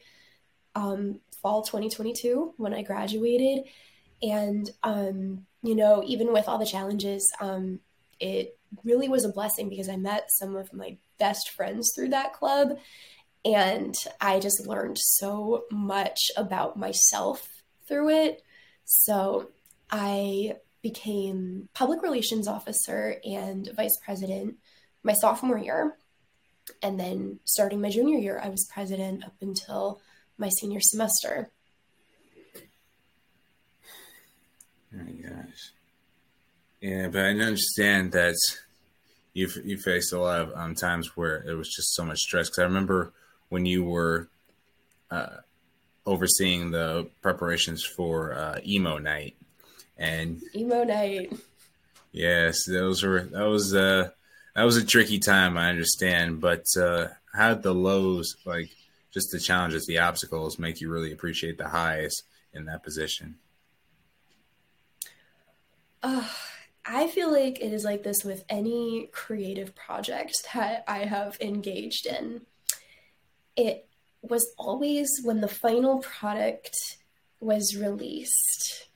[0.75, 3.65] um, fall 2022 when I graduated.
[4.21, 7.79] And, um, you know, even with all the challenges, um,
[8.19, 12.33] it really was a blessing because I met some of my best friends through that
[12.33, 12.77] club.
[13.43, 17.58] And I just learned so much about myself
[17.89, 18.41] through it.
[18.85, 19.49] So
[19.91, 24.55] I became public relations officer and vice president
[25.03, 25.97] my sophomore year.
[26.81, 29.99] And then starting my junior year, I was president up until
[30.37, 31.49] my senior semester.
[34.93, 35.71] Oh my gosh.
[36.81, 38.35] Yeah, but I understand that
[39.33, 42.49] you've you faced a lot of um, times where it was just so much stress.
[42.49, 43.13] Because I remember
[43.49, 44.29] when you were
[45.11, 45.37] uh,
[46.09, 49.35] overseeing the preparations for uh, emo night,
[49.97, 51.31] and emo night.
[52.11, 54.09] Yes, those were that was uh
[54.55, 55.57] that was a tricky time.
[55.57, 58.69] I understand, but uh, how did the lows like
[59.11, 63.35] just the challenges, the obstacles make you really appreciate the highs in that position?
[66.01, 66.27] Uh,
[66.85, 72.07] I feel like it is like this with any creative project that I have engaged
[72.07, 72.41] in.
[73.55, 73.88] It
[74.21, 76.75] was always when the final product
[77.39, 78.87] was released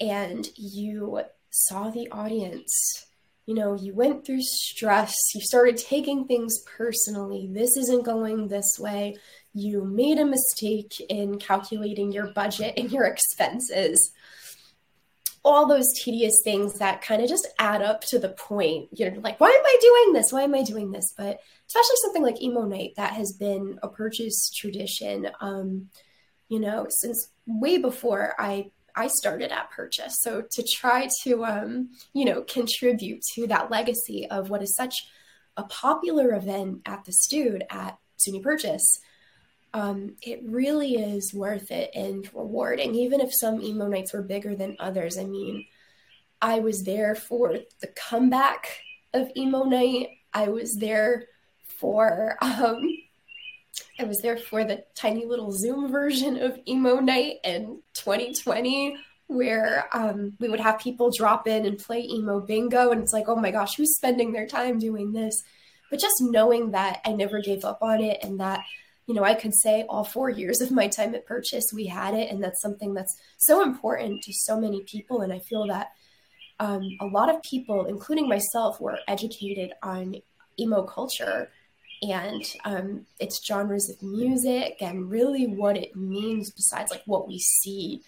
[0.00, 3.06] and you saw the audience
[3.48, 7.48] you know, you went through stress, you started taking things personally.
[7.50, 9.16] This isn't going this way.
[9.54, 14.12] You made a mistake in calculating your budget and your expenses.
[15.42, 18.90] All those tedious things that kind of just add up to the point.
[18.92, 20.30] You're like, why am I doing this?
[20.30, 21.14] Why am I doing this?
[21.16, 25.88] But especially something like Emo Night that has been a purchase tradition, um,
[26.48, 30.16] you know, since way before I I started at Purchase.
[30.22, 35.06] So to try to, um, you know, contribute to that legacy of what is such
[35.56, 38.98] a popular event at the Stude at SUNY Purchase,
[39.72, 44.56] um, it really is worth it and rewarding, even if some emo nights were bigger
[44.56, 45.16] than others.
[45.16, 45.66] I mean,
[46.42, 48.80] I was there for the comeback
[49.14, 50.08] of emo night.
[50.34, 51.26] I was there
[51.78, 52.82] for um,
[53.98, 59.88] I was there for the tiny little Zoom version of Emo Night in 2020, where
[59.92, 62.90] um, we would have people drop in and play emo bingo.
[62.90, 65.42] And it's like, oh my gosh, who's spending their time doing this?
[65.90, 68.60] But just knowing that I never gave up on it and that,
[69.06, 72.14] you know, I could say all four years of my time at Purchase, we had
[72.14, 72.30] it.
[72.30, 75.22] And that's something that's so important to so many people.
[75.22, 75.88] And I feel that
[76.60, 80.16] um, a lot of people, including myself, were educated on
[80.58, 81.50] emo culture
[82.02, 87.38] and um, its genres of music and really what it means besides like what we
[87.38, 88.02] see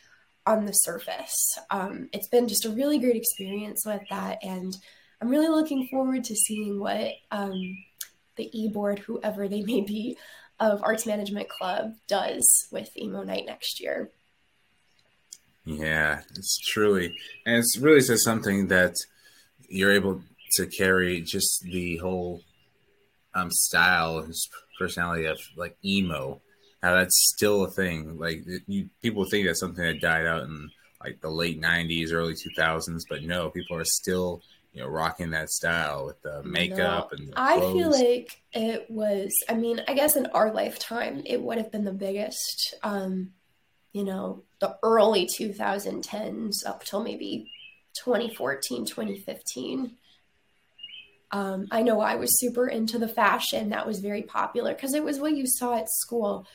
[0.47, 1.59] on the surface.
[1.71, 4.77] Um, it's been just a really great experience with that, and
[5.21, 7.77] I'm really looking forward to seeing what um,
[8.37, 10.17] the e-board, whoever they may be,
[10.59, 14.11] of Arts Management Club does with Emo Night next year.
[15.65, 18.95] Yeah, it's truly, and it's really says something that
[19.69, 20.23] you're able
[20.57, 22.43] to carry just the whole
[23.35, 26.41] um, style his personality of like emo,
[26.83, 28.19] how that's still a thing.
[28.19, 30.71] Like you, people think that's something that died out in
[31.03, 35.51] like the late '90s, early 2000s, but no, people are still you know rocking that
[35.51, 37.29] style with the makeup no, and.
[37.29, 39.33] The I feel like it was.
[39.49, 42.75] I mean, I guess in our lifetime, it would have been the biggest.
[42.83, 43.33] um
[43.93, 47.51] you know, the early 2010s up till maybe
[47.95, 49.97] 2014, 2015
[51.33, 55.05] um, I know I was super into the fashion that was very popular because it
[55.05, 56.47] was what you saw at school.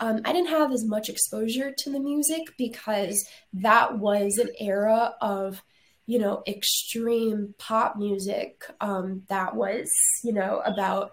[0.00, 5.14] Um, I didn't have as much exposure to the music because that was an era
[5.20, 5.62] of,
[6.06, 9.88] you know, extreme pop music um, that was,
[10.24, 11.12] you know, about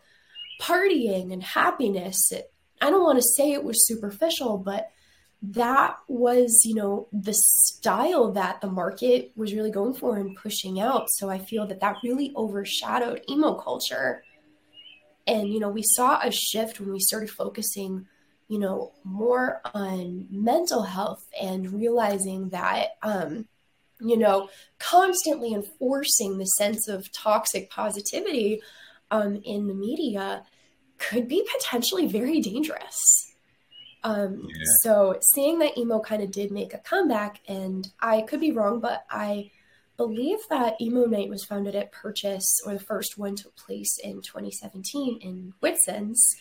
[0.60, 2.32] partying and happiness.
[2.32, 4.90] It, I don't want to say it was superficial, but
[5.42, 10.80] that was, you know, the style that the market was really going for and pushing
[10.80, 11.10] out.
[11.10, 14.24] So I feel that that really overshadowed emo culture.
[15.26, 18.08] And, you know, we saw a shift when we started focusing,
[18.50, 23.48] you know, more on mental health and realizing that, um,
[24.00, 28.62] you know, constantly enforcing the sense of toxic positivity
[29.10, 30.44] um, in the media
[31.00, 33.31] could be potentially very dangerous
[34.04, 34.64] Um, yeah.
[34.82, 38.80] So seeing that emo kind of did make a comeback, and I could be wrong,
[38.80, 39.52] but I
[39.98, 44.22] believe that Emo Night was founded at Purchase, or the first one took place in
[44.22, 46.36] 2017 in Whitson's.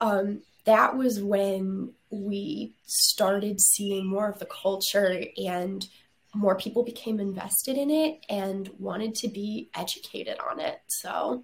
[0.00, 5.88] Um, that was when we started seeing more of the culture and
[6.34, 10.78] more people became invested in it and wanted to be educated on it.
[10.86, 11.42] So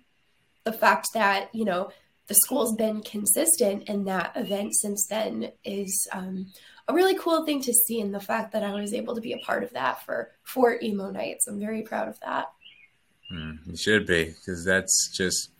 [0.63, 1.91] the fact that, you know,
[2.27, 6.47] the school's been consistent in that event since then is um,
[6.89, 8.01] a really cool thing to see.
[8.01, 10.79] And the fact that I was able to be a part of that for four
[10.83, 12.47] emo nights, I'm very proud of that.
[13.33, 15.51] Mm, you should be, because that's just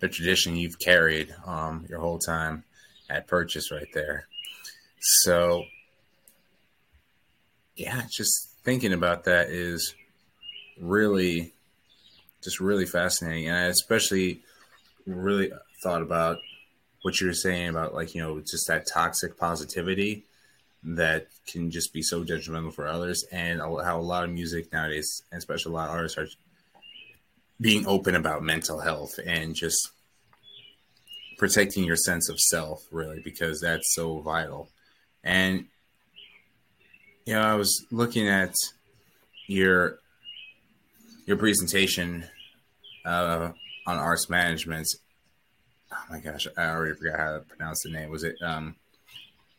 [0.00, 2.64] the tradition you've carried um, your whole time
[3.10, 4.26] at purchase right there.
[5.00, 5.64] So,
[7.76, 9.94] yeah, just thinking about that is
[10.80, 11.52] really,
[12.42, 13.48] just really fascinating.
[13.48, 14.42] And I especially
[15.06, 15.50] really
[15.82, 16.38] thought about
[17.02, 20.24] what you were saying about like you know just that toxic positivity
[20.84, 25.22] that can just be so judgmental for others and how a lot of music nowadays
[25.30, 26.26] and especially a lot of artists are
[27.60, 29.90] being open about mental health and just
[31.38, 34.68] protecting your sense of self really because that's so vital.
[35.24, 35.66] And
[37.26, 38.54] you know i was looking at
[39.46, 39.98] your
[41.26, 42.24] your presentation
[43.04, 43.50] uh,
[43.86, 44.88] on arts management
[45.92, 48.10] oh my gosh, I already forgot how to pronounce the name.
[48.10, 48.74] Was it um,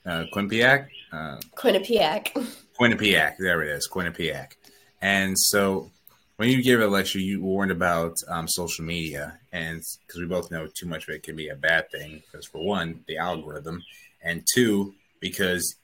[0.06, 0.88] uh, Quinnipiac?
[1.12, 2.30] Uh, Quinnipiac.
[2.80, 3.36] Quinnipiac.
[3.40, 4.54] There it is, Quinnipiac.
[5.02, 5.92] And so
[6.38, 10.52] when you gave a lecture, you warned about um, social media, and because we both
[10.52, 12.22] know too much of it can be a bad thing.
[12.32, 13.82] Because for one, the algorithm,
[14.22, 15.76] and two, because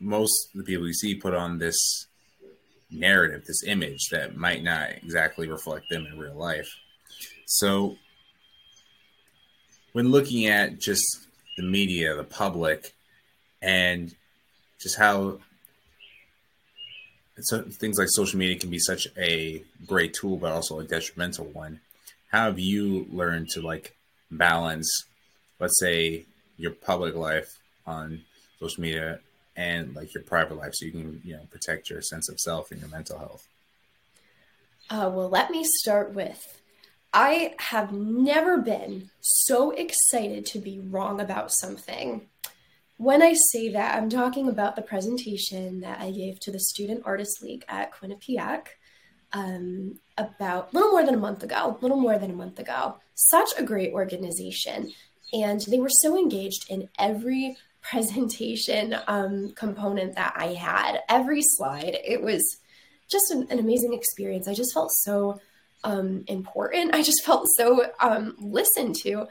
[0.00, 2.06] most of the people you see put on this
[2.90, 6.68] narrative, this image that might not exactly reflect them in real life.
[7.46, 7.96] So
[9.94, 12.92] when looking at just the media, the public,
[13.62, 14.14] and
[14.80, 15.38] just how
[17.38, 21.46] so things like social media can be such a great tool, but also a detrimental
[21.46, 21.80] one.
[22.30, 23.96] How have you learned to like
[24.30, 25.04] balance,
[25.60, 26.26] let's say,
[26.56, 28.22] your public life on
[28.58, 29.20] social media
[29.56, 32.72] and like your private life, so you can you know protect your sense of self
[32.72, 33.46] and your mental health?
[34.90, 36.60] Uh, well, let me start with
[37.14, 42.26] I have never been so excited to be wrong about something.
[42.96, 47.02] When I say that, I'm talking about the presentation that I gave to the Student
[47.04, 48.66] Artist League at Quinnipiac
[49.32, 52.58] um, about a little more than a month ago, a little more than a month
[52.58, 52.96] ago.
[53.14, 54.92] Such a great organization.
[55.32, 61.96] And they were so engaged in every presentation um, component that I had, every slide.
[62.04, 62.42] It was
[63.08, 64.48] just an, an amazing experience.
[64.48, 65.38] I just felt so
[65.84, 66.94] um, important.
[66.94, 69.28] I just felt so um, listened to.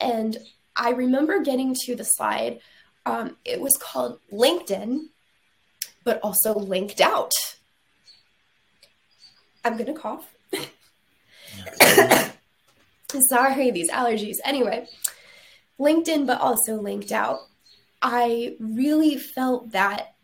[0.00, 0.36] And
[0.74, 2.60] I remember getting to the slide.
[3.06, 5.04] Um, it was called LinkedIn,
[6.04, 7.32] but also linked out.
[9.64, 10.34] I'm going to cough.
[13.28, 14.36] Sorry, these allergies.
[14.44, 14.86] Anyway,
[15.78, 17.40] LinkedIn, but also linked out.
[18.00, 20.14] I really felt that,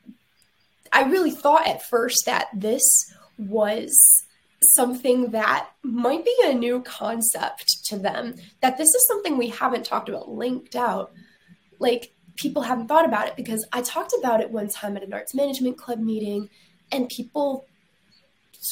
[0.91, 2.83] I really thought at first that this
[3.37, 3.95] was
[4.63, 9.85] something that might be a new concept to them that this is something we haven't
[9.85, 11.13] talked about linked out.
[11.79, 15.13] Like people haven't thought about it because i talked about it one time at an
[15.13, 16.49] arts management club meeting
[16.93, 17.67] and people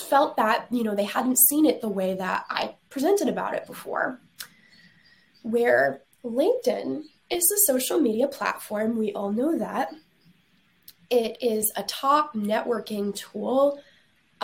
[0.08, 3.66] felt that you know they hadn't seen it the way that i presented about it
[3.66, 4.20] before.
[5.42, 9.90] Where linkedin is a social media platform we all know that.
[11.10, 13.80] It is a top networking tool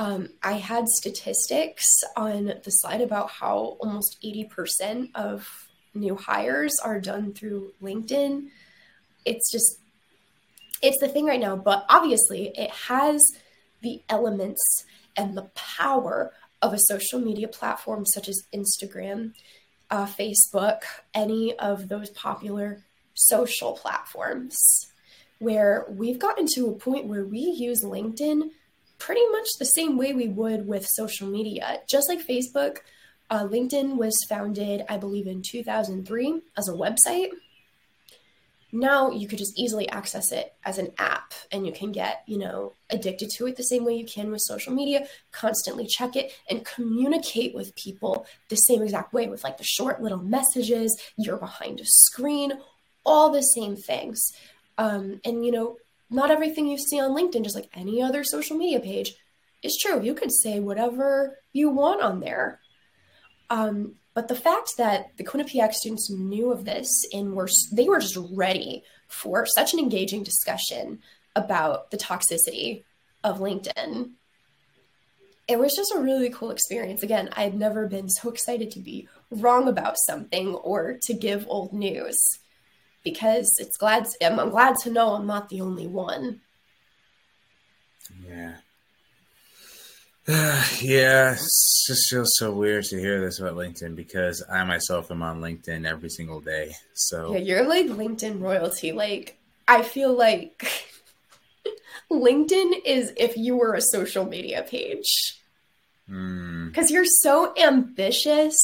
[0.01, 1.87] um, I had statistics
[2.17, 5.47] on the slide about how almost 80% of
[5.93, 8.47] new hires are done through LinkedIn.
[9.27, 9.79] It's just,
[10.81, 13.23] it's the thing right now, but obviously it has
[13.83, 14.87] the elements
[15.19, 16.33] and the power
[16.63, 19.35] of a social media platform such as Instagram,
[19.91, 20.81] uh, Facebook,
[21.13, 22.83] any of those popular
[23.13, 24.57] social platforms,
[25.41, 28.49] where we've gotten to a point where we use LinkedIn
[29.01, 31.81] pretty much the same way we would with social media.
[31.89, 32.79] Just like Facebook,
[33.31, 37.31] uh, LinkedIn was founded, I believe, in 2003 as a website.
[38.73, 42.39] Now you could just easily access it as an app and you can get, you
[42.39, 46.33] know, addicted to it the same way you can with social media, constantly check it
[46.49, 51.37] and communicate with people the same exact way with like the short little messages, you're
[51.37, 52.53] behind a screen,
[53.05, 54.21] all the same things.
[54.79, 55.77] Um, and, you know,
[56.11, 59.15] not everything you see on LinkedIn, just like any other social media page,
[59.63, 60.03] is true.
[60.03, 62.61] You could say whatever you want on there.
[63.49, 68.01] Um, but the fact that the Quinnipiac students knew of this and were they were
[68.01, 71.01] just ready for such an engaging discussion
[71.37, 72.85] about the toxicity
[73.23, 74.11] of LinkedIn.
[75.47, 77.03] It was just a really cool experience.
[77.03, 81.47] Again, I had never been so excited to be wrong about something or to give
[81.49, 82.40] old news
[83.05, 86.41] because it's glad I'm glad to know I'm not the only one.
[88.27, 88.57] Yeah.
[90.81, 95.23] yeah, it just feels so weird to hear this about LinkedIn because I myself am
[95.23, 96.73] on LinkedIn every single day.
[96.95, 98.93] So Yeah, you're like LinkedIn royalty.
[98.93, 100.69] Like I feel like
[102.13, 105.39] LinkedIn is if you were a social media page.
[106.09, 108.57] mm, Because you're so ambitious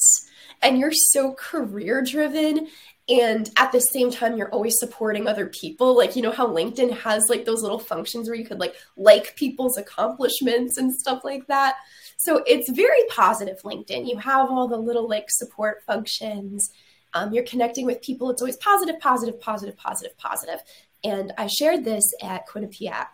[0.62, 2.68] and you're so career driven.
[3.08, 5.96] And at the same time, you're always supporting other people.
[5.96, 9.36] Like, you know how LinkedIn has like those little functions where you could like like
[9.36, 11.76] people's accomplishments and stuff like that.
[12.16, 14.08] So it's very positive, LinkedIn.
[14.08, 16.70] You have all the little like support functions.
[17.14, 18.30] Um, you're connecting with people.
[18.30, 20.60] It's always positive, positive, positive, positive, positive.
[21.04, 23.06] And I shared this at Quinnipiac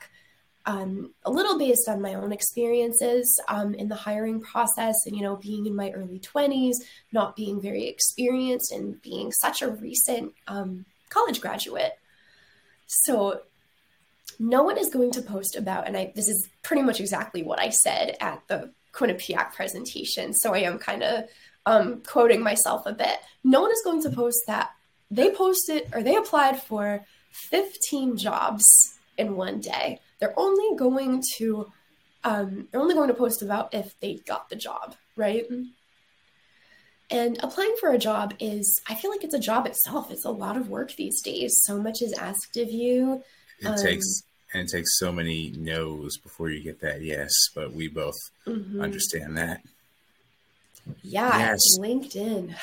[0.66, 5.22] um, a little based on my own experiences um, in the hiring process and, you
[5.22, 6.76] know, being in my early 20s,
[7.12, 11.98] not being very experienced, and being such a recent um, college graduate.
[12.86, 13.42] So,
[14.38, 17.60] no one is going to post about, and I, this is pretty much exactly what
[17.60, 20.32] I said at the Quinnipiac presentation.
[20.32, 21.24] So, I am kind of
[21.66, 23.18] um, quoting myself a bit.
[23.44, 24.70] No one is going to post that
[25.10, 31.72] they posted or they applied for 15 jobs in one day they're only going to
[32.22, 35.44] um, they're only going to post about if they got the job right?
[37.10, 40.10] And applying for a job is i feel like it's a job itself.
[40.12, 41.52] It's a lot of work these days.
[41.66, 43.22] So much is asked of you.
[43.58, 44.22] It Um, takes
[44.54, 48.14] and it takes so many no's before you get that yes, but we both
[48.46, 48.80] Mhm.
[48.80, 49.60] understand that.
[51.02, 51.78] yeah Yes.
[51.78, 52.54] linkedin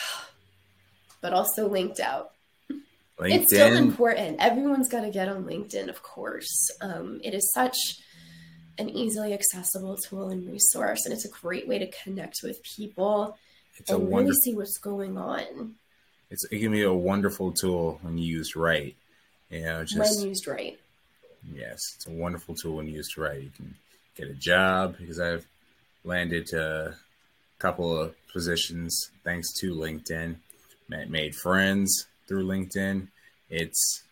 [1.21, 2.31] but also linked out
[3.19, 4.37] LinkedIn it's still important.
[4.39, 6.69] Everyone's got to get on LinkedIn, of course.
[6.81, 7.77] Um, it is such
[8.77, 13.37] an easily accessible tool and resource, and it's a great way to connect with people
[13.77, 15.75] it's and really see what's going on
[16.29, 18.95] it's it can be a wonderful tool when used right.
[19.49, 20.79] You know, just when used right.
[21.53, 23.41] Yes, it's a wonderful tool when used right.
[23.41, 23.75] You can
[24.15, 25.47] get a job because I've
[26.03, 26.95] landed a
[27.57, 30.35] couple of positions thanks to LinkedIn.
[30.87, 33.07] Made friends through LinkedIn.
[33.49, 34.03] It's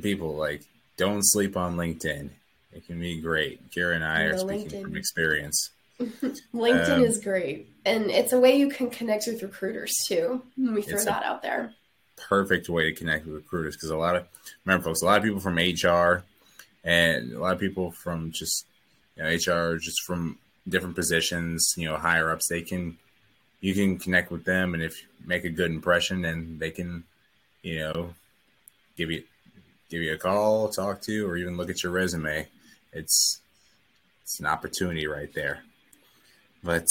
[0.00, 0.62] people like
[0.96, 2.30] don't sleep on LinkedIn.
[2.72, 3.70] It can be great.
[3.70, 4.82] Kira and I are No, speaking LinkedIn.
[4.82, 5.70] from experience.
[6.00, 10.42] LinkedIn Um, is great, and it's a way you can connect with recruiters too.
[10.56, 11.74] Let me throw that out there.
[12.16, 14.26] perfect way to connect with recruiters because a lot of
[14.64, 16.22] remember folks, a lot of people from HR
[16.84, 18.64] and a lot of people from just
[19.16, 20.38] you know, HR just from
[20.68, 22.96] different positions, you know, higher ups, they can
[23.60, 27.04] you can connect with them and if you make a good impression then they can,
[27.62, 28.14] you know,
[28.96, 29.22] give you
[29.90, 32.46] give you a call, talk to you, or even look at your resume.
[32.92, 33.40] It's
[34.22, 35.62] it's an opportunity right there.
[36.62, 36.86] But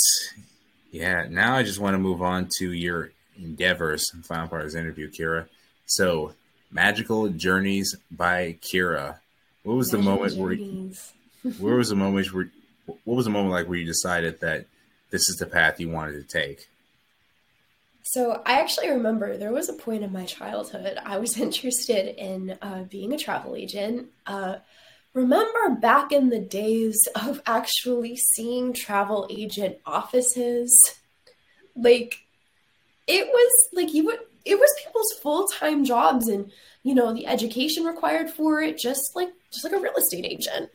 [0.91, 4.09] yeah, now I just want to move on to your endeavors.
[4.23, 5.47] Final part of this interview, Kira.
[5.85, 6.33] So,
[6.71, 9.17] Magical Journeys by Kira.
[9.63, 10.55] What was the Magical moment where?
[10.55, 11.13] journeys.
[11.59, 12.49] Where was the moment where?
[12.85, 14.65] What was the moment like where you decided that
[15.09, 16.67] this is the path you wanted to take?
[18.03, 22.57] So I actually remember there was a point in my childhood I was interested in
[22.61, 24.07] uh, being a travel agent.
[24.25, 24.57] Uh,
[25.13, 30.73] remember back in the days of actually seeing travel agent offices,
[31.75, 32.15] like
[33.07, 36.51] it was like you would it was people's full-time jobs and
[36.83, 40.69] you know the education required for it just like just like a real estate agent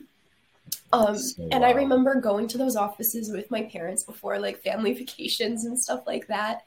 [0.93, 4.93] um So, and i remember going to those offices with my parents before like family
[5.01, 6.61] vacations and stuff like that.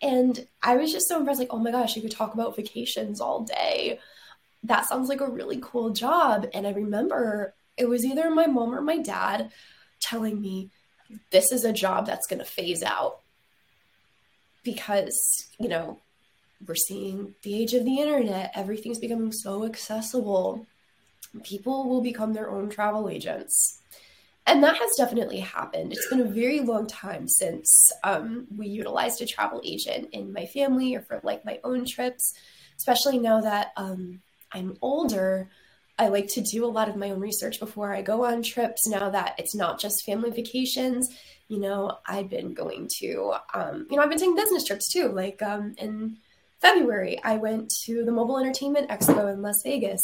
[0.00, 3.20] And i was just so impressed like oh my gosh you could talk about vacations
[3.20, 4.00] all day.
[4.64, 6.48] That sounds like a really cool job.
[6.54, 9.50] And i remember it was either my mom or my dad
[10.00, 10.70] telling me
[11.30, 13.20] this is a job that's going to phase out.
[14.64, 15.18] Because
[15.58, 16.00] you know
[16.66, 18.52] we're seeing the age of the internet.
[18.54, 20.66] Everything's becoming so accessible
[21.44, 23.80] people will become their own travel agents
[24.46, 29.20] and that has definitely happened it's been a very long time since um, we utilized
[29.22, 32.34] a travel agent in my family or for like my own trips
[32.76, 34.20] especially now that um,
[34.52, 35.48] i'm older
[35.98, 38.86] i like to do a lot of my own research before i go on trips
[38.88, 41.08] now that it's not just family vacations
[41.52, 45.08] you know, I've been going to, um, you know, I've been taking business trips too.
[45.08, 46.16] Like um, in
[46.62, 50.00] February, I went to the Mobile Entertainment Expo in Las Vegas.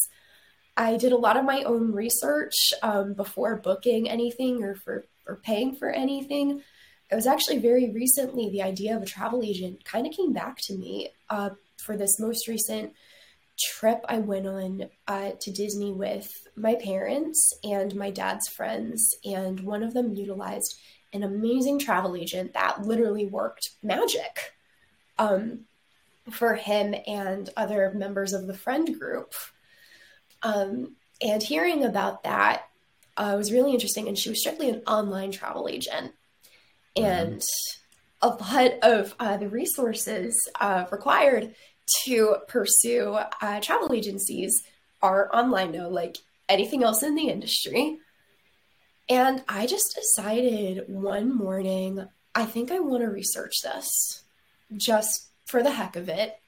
[0.78, 5.36] I did a lot of my own research um, before booking anything or for or
[5.36, 6.62] paying for anything.
[7.10, 10.56] it was actually very recently the idea of a travel agent kind of came back
[10.58, 12.92] to me uh, for this most recent
[13.58, 19.60] trip I went on uh, to Disney with my parents and my dad's friends, and
[19.60, 20.78] one of them utilized
[21.12, 24.54] an amazing travel agent that literally worked magic
[25.18, 25.64] um,
[26.30, 29.34] for him and other members of the friend group.
[30.42, 32.68] Um, and hearing about that
[33.16, 34.08] uh, was really interesting.
[34.08, 36.12] And she was strictly an online travel agent.
[36.96, 37.04] Mm-hmm.
[37.04, 37.42] And
[38.22, 41.54] a lot of uh, the resources uh, required
[42.04, 44.62] to pursue uh, travel agencies
[45.00, 46.16] are online now, like
[46.48, 47.98] anything else in the industry.
[49.08, 54.22] And I just decided one morning, I think I want to research this
[54.76, 56.38] just for the heck of it.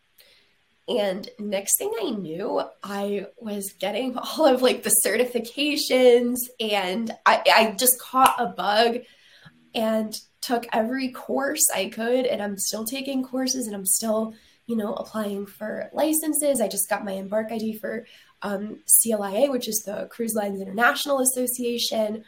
[0.90, 7.42] And next thing I knew, I was getting all of like the certifications and I,
[7.46, 8.98] I just caught a bug
[9.72, 12.26] and took every course I could.
[12.26, 14.34] And I'm still taking courses and I'm still,
[14.66, 16.60] you know, applying for licenses.
[16.60, 18.04] I just got my Embark ID for
[18.42, 22.24] um, CLIA, which is the Cruise Lines International Association.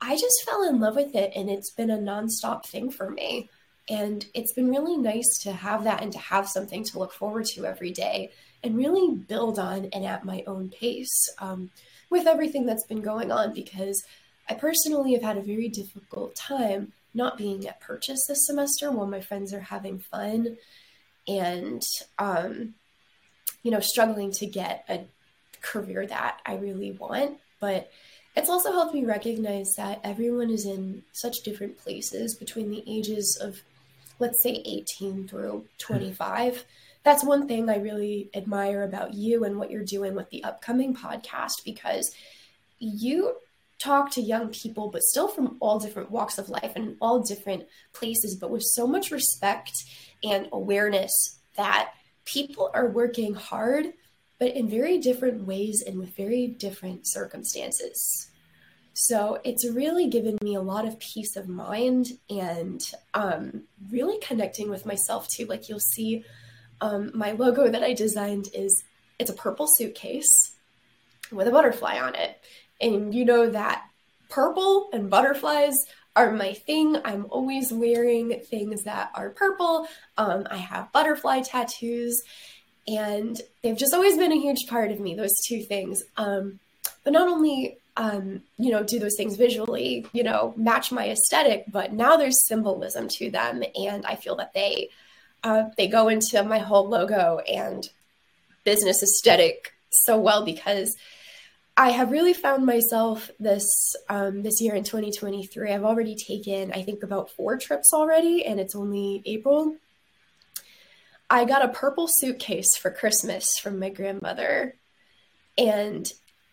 [0.00, 3.48] I just fell in love with it and it's been a nonstop thing for me.
[3.88, 7.46] And it's been really nice to have that and to have something to look forward
[7.46, 8.30] to every day
[8.62, 11.70] and really build on and at my own pace um,
[12.10, 14.02] with everything that's been going on because
[14.48, 19.06] I personally have had a very difficult time not being at purchase this semester while
[19.06, 20.56] my friends are having fun
[21.28, 21.82] and,
[22.18, 22.74] um,
[23.62, 25.00] you know, struggling to get a
[25.60, 27.38] career that I really want.
[27.60, 27.90] But
[28.34, 33.38] it's also helped me recognize that everyone is in such different places between the ages
[33.40, 33.60] of,
[34.18, 35.66] let's say, 18 through hmm.
[35.78, 36.64] 25.
[37.04, 40.94] That's one thing I really admire about you and what you're doing with the upcoming
[40.94, 42.14] podcast because
[42.78, 43.34] you
[43.78, 47.66] talk to young people, but still from all different walks of life and all different
[47.92, 49.72] places, but with so much respect
[50.22, 51.12] and awareness
[51.56, 51.90] that
[52.24, 53.92] people are working hard
[54.42, 58.28] but in very different ways and with very different circumstances.
[58.94, 62.80] So it's really given me a lot of peace of mind and
[63.14, 65.46] um, really connecting with myself too.
[65.46, 66.24] Like you'll see,
[66.80, 68.84] um, my logo that I designed is
[69.18, 70.28] it's a purple suitcase
[71.30, 72.42] with a butterfly on it,
[72.80, 73.84] and you know that
[74.28, 75.76] purple and butterflies
[76.14, 76.96] are my thing.
[77.04, 79.86] I'm always wearing things that are purple.
[80.18, 82.20] Um, I have butterfly tattoos,
[82.86, 86.58] and they've just always been a huge part of me those two things um,
[87.04, 91.64] but not only um, you know do those things visually you know match my aesthetic
[91.68, 94.88] but now there's symbolism to them and i feel that they
[95.44, 97.90] uh, they go into my whole logo and
[98.64, 100.96] business aesthetic so well because
[101.76, 103.66] I have really found myself this
[104.08, 105.72] um, this year in 2023.
[105.72, 109.76] I've already taken, I think, about four trips already, and it's only April.
[111.30, 114.74] I got a purple suitcase for Christmas from my grandmother.
[115.56, 116.06] And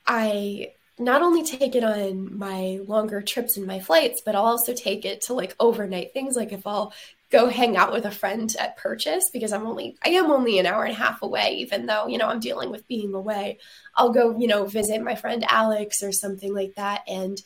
[0.07, 4.73] I not only take it on my longer trips and my flights, but I'll also
[4.73, 6.35] take it to like overnight things.
[6.35, 6.93] Like if I'll
[7.31, 10.65] go hang out with a friend at purchase because I'm only I am only an
[10.65, 13.59] hour and a half away, even though, you know, I'm dealing with being away.
[13.95, 17.03] I'll go, you know, visit my friend Alex or something like that.
[17.07, 17.41] And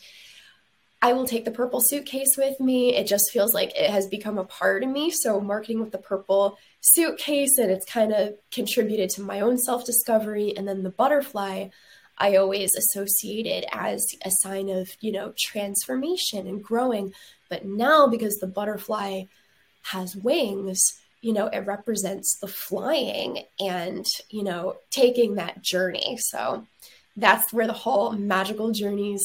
[1.04, 2.96] I will take the purple suitcase with me.
[2.96, 5.12] It just feels like it has become a part of me.
[5.12, 9.86] So, marketing with the purple suitcase, and it's kind of contributed to my own self
[9.86, 10.56] discovery.
[10.56, 11.68] And then the butterfly,
[12.18, 17.14] I always associated as a sign of, you know, transformation and growing.
[17.50, 19.24] But now, because the butterfly
[19.84, 20.82] has wings,
[21.22, 26.18] you know, it represents the flying and, you know, taking that journey.
[26.20, 26.66] So,
[27.16, 29.24] that's where the whole magical journeys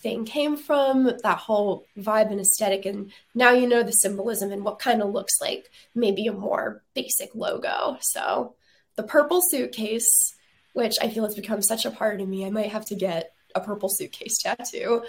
[0.00, 2.86] thing came from, that whole vibe and aesthetic.
[2.86, 6.82] And now you know the symbolism and what kind of looks like maybe a more
[6.94, 7.98] basic logo.
[8.00, 8.54] So
[8.96, 10.34] the purple suitcase,
[10.72, 13.32] which I feel has become such a part of me, I might have to get
[13.54, 15.02] a purple suitcase tattoo.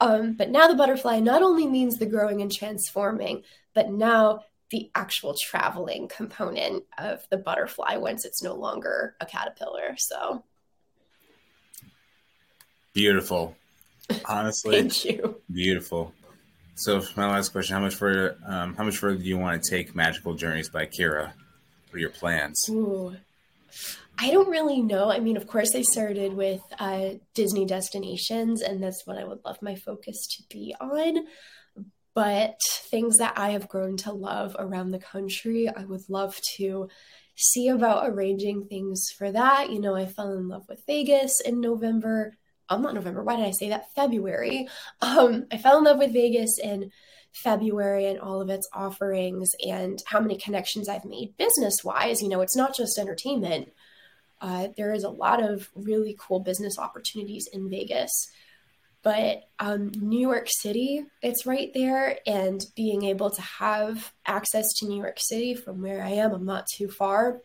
[0.00, 3.42] Um, but now the butterfly not only means the growing and transforming,
[3.74, 9.96] but now the actual traveling component of the butterfly once it's no longer a caterpillar.
[9.98, 10.44] So
[12.94, 13.56] beautiful.
[14.24, 15.40] Honestly, thank you.
[15.52, 16.12] Beautiful.
[16.76, 18.38] So, my last question: How much further?
[18.46, 21.32] Um, how much further do you want to take Magical Journeys by Kira?
[21.90, 22.68] for your plans?
[22.70, 23.16] Ooh.
[24.22, 25.10] I don't really know.
[25.10, 29.40] I mean, of course, I started with uh, Disney destinations, and that's what I would
[29.46, 31.24] love my focus to be on.
[32.14, 32.58] But
[32.90, 36.88] things that I have grown to love around the country, I would love to
[37.34, 39.70] see about arranging things for that.
[39.70, 42.36] You know, I fell in love with Vegas in November.
[42.68, 43.24] I'm not November.
[43.24, 43.94] Why did I say that?
[43.94, 44.68] February.
[45.00, 46.90] Um, I fell in love with Vegas in
[47.32, 52.20] February and all of its offerings and how many connections I've made business wise.
[52.20, 53.70] You know, it's not just entertainment.
[54.40, 58.10] Uh, there is a lot of really cool business opportunities in Vegas.
[59.02, 62.18] But um, New York City, it's right there.
[62.26, 66.44] And being able to have access to New York City from where I am, I'm
[66.44, 67.40] not too far,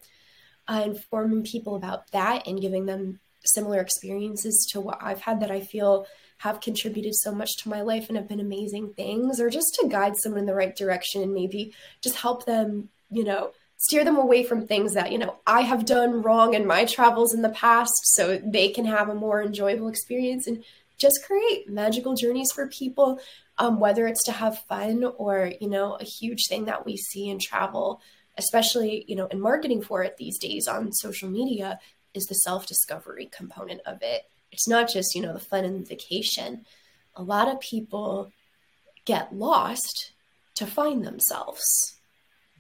[0.67, 5.51] uh, informing people about that and giving them similar experiences to what I've had that
[5.51, 6.07] I feel
[6.39, 9.87] have contributed so much to my life and have been amazing things, or just to
[9.87, 14.17] guide someone in the right direction and maybe just help them, you know, steer them
[14.17, 17.49] away from things that, you know, I have done wrong in my travels in the
[17.49, 20.63] past so they can have a more enjoyable experience and
[20.97, 23.19] just create magical journeys for people,
[23.57, 27.29] um, whether it's to have fun or, you know, a huge thing that we see
[27.29, 28.01] in travel,
[28.37, 31.79] especially, you know, in marketing for it these days on social media
[32.13, 34.23] is the self discovery component of it.
[34.51, 36.65] It's not just, you know, the fun and the vacation.
[37.15, 38.31] A lot of people
[39.03, 40.11] get lost
[40.55, 41.97] to find themselves.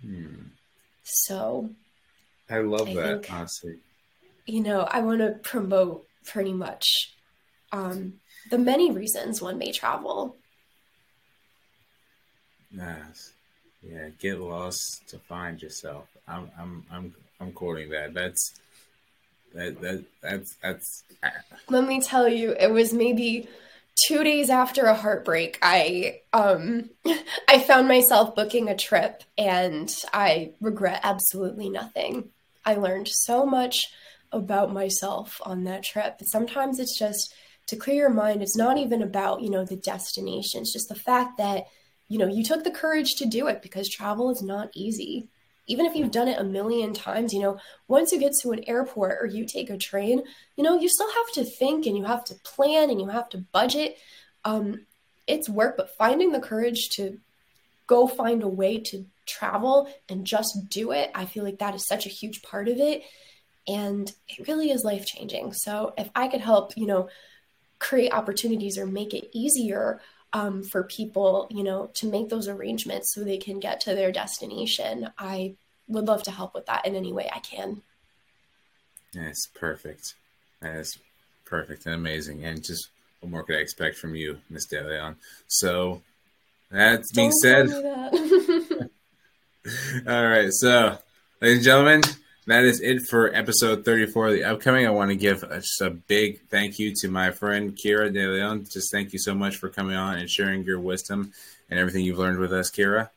[0.01, 0.54] Hmm.
[1.05, 1.69] So
[2.49, 3.75] I love I that, think, honestly.
[4.45, 7.13] You know, I want to promote pretty much
[7.71, 8.15] um,
[8.49, 10.35] the many reasons one may travel.
[12.71, 13.33] Nice.
[13.81, 16.07] Yeah, get lost to find yourself.
[16.27, 18.13] I'm I'm I'm I'm quoting that.
[18.13, 18.55] That's
[19.53, 21.03] that, that that's that's.
[21.69, 23.47] Let me tell you, it was maybe
[24.07, 25.57] two days after a heartbreak.
[25.61, 26.89] I um
[27.47, 32.29] I found myself booking a trip, and I regret absolutely nothing.
[32.65, 33.85] I learned so much
[34.31, 36.19] about myself on that trip.
[36.23, 37.33] Sometimes it's just
[37.67, 38.41] to clear your mind.
[38.41, 40.61] It's not even about you know the destination.
[40.61, 41.65] It's just the fact that
[42.07, 45.29] you know you took the courage to do it because travel is not easy
[45.67, 47.57] even if you've done it a million times, you know,
[47.87, 50.21] once you get to an airport or you take a train,
[50.55, 53.29] you know, you still have to think and you have to plan and you have
[53.29, 53.97] to budget.
[54.43, 54.85] Um,
[55.27, 57.17] it's work, but finding the courage to
[57.87, 61.87] go find a way to travel and just do it, I feel like that is
[61.87, 63.03] such a huge part of it.
[63.67, 65.53] And it really is life changing.
[65.53, 67.09] So if I could help, you know,
[67.79, 69.99] create opportunities or make it easier
[70.35, 74.11] um, for people, you know, to make those arrangements so they can get to their
[74.11, 75.09] destination.
[75.17, 75.55] I
[75.87, 77.81] would love to help with that in any way I can.
[79.13, 80.15] That's perfect.
[80.61, 80.99] That is
[81.45, 82.43] perfect and amazing.
[82.43, 82.89] And just
[83.21, 85.15] what more could I expect from you, Miss DeLeón?
[85.47, 86.01] So
[86.69, 88.89] that being Don't said, that.
[90.05, 90.51] all right.
[90.51, 90.97] So,
[91.39, 92.01] ladies and gentlemen,
[92.47, 94.85] that is it for episode 34 of the upcoming.
[94.85, 98.71] I want to give a, just a big thank you to my friend Kira DeLeón.
[98.71, 101.33] Just thank you so much for coming on and sharing your wisdom
[101.69, 103.09] and everything you've learned with us, Kira.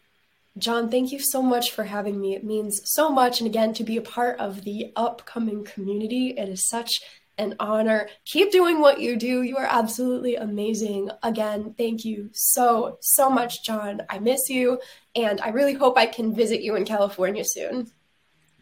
[0.57, 2.35] John, thank you so much for having me.
[2.35, 3.41] It means so much.
[3.41, 7.01] And again, to be a part of the upcoming community, it is such
[7.37, 8.09] an honor.
[8.25, 9.43] Keep doing what you do.
[9.43, 11.11] You are absolutely amazing.
[11.23, 14.03] Again, thank you so, so much, John.
[14.09, 14.81] I miss you.
[15.15, 17.93] And I really hope I can visit you in California soon.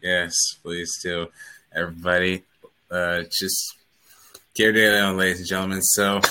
[0.01, 0.33] Yes,
[0.63, 1.27] please do.
[1.73, 2.43] Everybody,
[2.91, 3.75] uh, just
[4.55, 5.81] Kira DeLeón, ladies and gentlemen.
[5.81, 6.21] So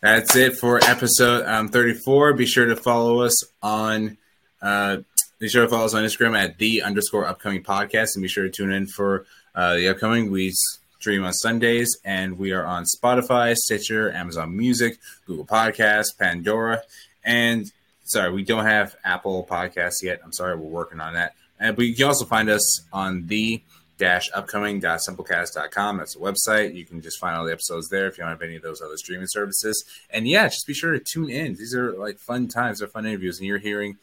[0.00, 2.34] that's it for episode um, 34.
[2.34, 4.16] Be sure to follow us on.
[4.62, 4.98] Uh,
[5.38, 8.44] be sure to follow us on Instagram at the underscore upcoming podcast, and be sure
[8.44, 10.30] to tune in for uh, the upcoming.
[10.30, 10.52] We
[11.00, 16.82] stream on Sundays, and we are on Spotify, Stitcher, Amazon Music, Google Podcasts, Pandora,
[17.24, 17.70] and
[18.04, 20.20] sorry, we don't have Apple Podcasts yet.
[20.24, 21.34] I'm sorry, we're working on that.
[21.60, 23.62] And, but you can also find us on the
[23.98, 25.98] dash upcoming.simplecast.com.
[25.98, 26.74] That's the website.
[26.74, 28.80] You can just find all the episodes there if you don't have any of those
[28.80, 29.84] other streaming services.
[30.08, 31.54] And yeah, just be sure to tune in.
[31.54, 33.98] These are like fun times, they're fun interviews, and you're hearing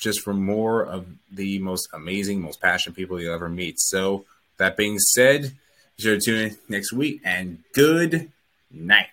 [0.00, 3.78] just from more of the most amazing, most passionate people you'll ever meet.
[3.78, 4.24] So
[4.56, 5.52] that being said,
[5.96, 8.30] be sure to tune in next week and good
[8.70, 9.08] night.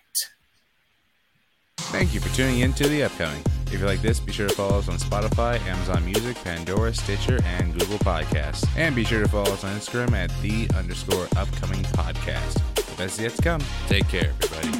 [1.76, 3.42] Thank you for tuning in to the upcoming.
[3.72, 7.40] If you like this, be sure to follow us on Spotify, Amazon Music, Pandora, Stitcher,
[7.42, 8.68] and Google Podcasts.
[8.76, 12.60] And be sure to follow us on Instagram at the underscore upcoming podcast.
[12.74, 13.62] The best yet to come.
[13.88, 14.68] Take care, everybody.